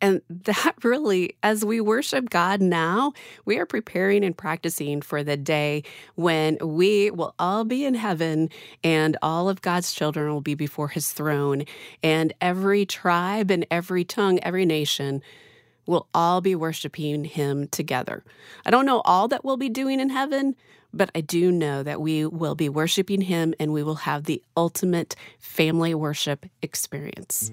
And 0.00 0.22
that 0.30 0.72
really, 0.82 1.36
as 1.42 1.66
we 1.66 1.82
worship 1.82 2.30
God 2.30 2.62
now, 2.62 3.12
we 3.44 3.58
are 3.58 3.66
preparing 3.66 4.24
and 4.24 4.34
practicing 4.34 5.02
for 5.02 5.22
the 5.22 5.36
day 5.36 5.82
when 6.14 6.56
we 6.62 7.10
will 7.10 7.34
all 7.38 7.64
be 7.64 7.84
in 7.84 7.92
heaven 7.92 8.48
and 8.82 9.18
all 9.20 9.50
of 9.50 9.60
God's 9.60 9.92
children 9.92 10.32
will 10.32 10.40
be 10.40 10.54
before 10.54 10.88
his 10.88 11.12
throne. 11.12 11.64
And 12.02 12.32
every 12.40 12.86
tribe 12.86 13.50
and 13.50 13.66
every 13.70 14.04
tongue, 14.04 14.38
every 14.42 14.64
nation 14.64 15.22
will 15.84 16.06
all 16.14 16.40
be 16.40 16.54
worshiping 16.54 17.24
him 17.24 17.68
together. 17.68 18.24
I 18.64 18.70
don't 18.70 18.86
know 18.86 19.02
all 19.04 19.28
that 19.28 19.44
we'll 19.44 19.58
be 19.58 19.68
doing 19.68 20.00
in 20.00 20.08
heaven, 20.08 20.56
but 20.92 21.10
I 21.14 21.20
do 21.20 21.52
know 21.52 21.82
that 21.82 22.00
we 22.00 22.26
will 22.26 22.54
be 22.54 22.68
worshiping 22.68 23.20
him 23.20 23.54
and 23.58 23.72
we 23.72 23.82
will 23.82 23.96
have 23.96 24.24
the 24.24 24.42
ultimate 24.56 25.14
family 25.38 25.94
worship 25.94 26.46
experience. 26.62 27.52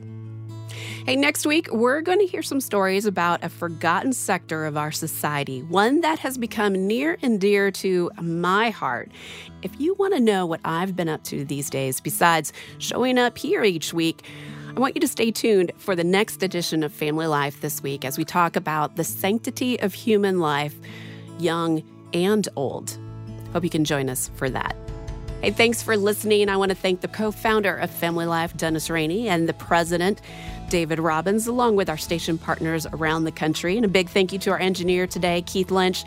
Hey, 1.05 1.15
next 1.15 1.45
week, 1.45 1.71
we're 1.71 2.01
going 2.01 2.19
to 2.19 2.25
hear 2.25 2.43
some 2.43 2.59
stories 2.59 3.05
about 3.05 3.43
a 3.43 3.49
forgotten 3.49 4.13
sector 4.13 4.65
of 4.65 4.77
our 4.77 4.91
society, 4.91 5.61
one 5.63 6.01
that 6.01 6.19
has 6.19 6.37
become 6.37 6.87
near 6.87 7.17
and 7.21 7.39
dear 7.39 7.71
to 7.71 8.11
my 8.21 8.69
heart. 8.69 9.11
If 9.61 9.79
you 9.79 9.93
want 9.95 10.13
to 10.13 10.19
know 10.19 10.45
what 10.45 10.59
I've 10.65 10.95
been 10.95 11.09
up 11.09 11.23
to 11.25 11.45
these 11.45 11.69
days, 11.69 12.01
besides 12.01 12.53
showing 12.79 13.17
up 13.17 13.37
here 13.37 13.63
each 13.63 13.93
week, 13.93 14.23
I 14.75 14.79
want 14.79 14.95
you 14.95 15.01
to 15.01 15.07
stay 15.07 15.31
tuned 15.31 15.71
for 15.77 15.95
the 15.95 16.03
next 16.03 16.43
edition 16.43 16.83
of 16.83 16.93
Family 16.93 17.25
Life 17.25 17.61
this 17.61 17.81
week 17.81 18.05
as 18.05 18.17
we 18.17 18.25
talk 18.25 18.55
about 18.55 18.95
the 18.95 19.03
sanctity 19.03 19.79
of 19.79 19.93
human 19.93 20.39
life, 20.39 20.75
young 21.39 21.83
and 22.13 22.47
old. 22.55 22.99
Hope 23.57 23.63
you 23.63 23.71
can 23.71 23.85
join 23.85 24.07
us 24.07 24.29
for 24.35 24.51
that. 24.51 24.75
Hey, 25.41 25.49
thanks 25.49 25.81
for 25.81 25.97
listening. 25.97 26.47
I 26.47 26.57
want 26.57 26.69
to 26.69 26.75
thank 26.75 27.01
the 27.01 27.07
co 27.07 27.31
founder 27.31 27.75
of 27.75 27.89
Family 27.89 28.27
Life, 28.27 28.55
Dennis 28.55 28.87
Rainey, 28.87 29.27
and 29.27 29.49
the 29.49 29.53
president, 29.53 30.21
David 30.69 30.99
Robbins, 30.99 31.47
along 31.47 31.75
with 31.75 31.89
our 31.89 31.97
station 31.97 32.37
partners 32.37 32.85
around 32.93 33.23
the 33.23 33.31
country. 33.31 33.75
And 33.75 33.83
a 33.83 33.87
big 33.87 34.09
thank 34.09 34.31
you 34.31 34.37
to 34.37 34.51
our 34.51 34.59
engineer 34.59 35.07
today, 35.07 35.41
Keith 35.41 35.71
Lynch. 35.71 36.03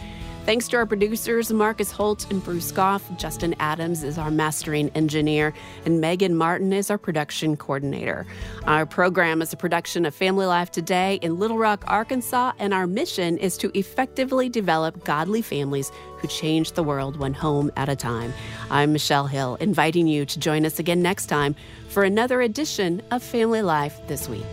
Thanks 0.50 0.66
to 0.70 0.78
our 0.78 0.84
producers, 0.84 1.52
Marcus 1.52 1.92
Holt 1.92 2.28
and 2.28 2.42
Bruce 2.42 2.72
Goff. 2.72 3.08
Justin 3.16 3.54
Adams 3.60 4.02
is 4.02 4.18
our 4.18 4.32
mastering 4.32 4.88
engineer, 4.96 5.54
and 5.84 6.00
Megan 6.00 6.34
Martin 6.34 6.72
is 6.72 6.90
our 6.90 6.98
production 6.98 7.56
coordinator. 7.56 8.26
Our 8.64 8.84
program 8.84 9.42
is 9.42 9.52
a 9.52 9.56
production 9.56 10.04
of 10.04 10.12
Family 10.12 10.46
Life 10.46 10.72
Today 10.72 11.20
in 11.22 11.38
Little 11.38 11.56
Rock, 11.56 11.84
Arkansas, 11.86 12.54
and 12.58 12.74
our 12.74 12.88
mission 12.88 13.38
is 13.38 13.56
to 13.58 13.70
effectively 13.78 14.48
develop 14.48 15.04
godly 15.04 15.40
families 15.40 15.92
who 16.18 16.26
change 16.26 16.72
the 16.72 16.82
world 16.82 17.16
one 17.16 17.32
home 17.32 17.70
at 17.76 17.88
a 17.88 17.94
time. 17.94 18.32
I'm 18.72 18.92
Michelle 18.92 19.28
Hill, 19.28 19.56
inviting 19.60 20.08
you 20.08 20.26
to 20.26 20.38
join 20.40 20.66
us 20.66 20.80
again 20.80 21.00
next 21.00 21.26
time 21.26 21.54
for 21.90 22.02
another 22.02 22.40
edition 22.40 23.02
of 23.12 23.22
Family 23.22 23.62
Life 23.62 24.00
This 24.08 24.28
Week. 24.28 24.44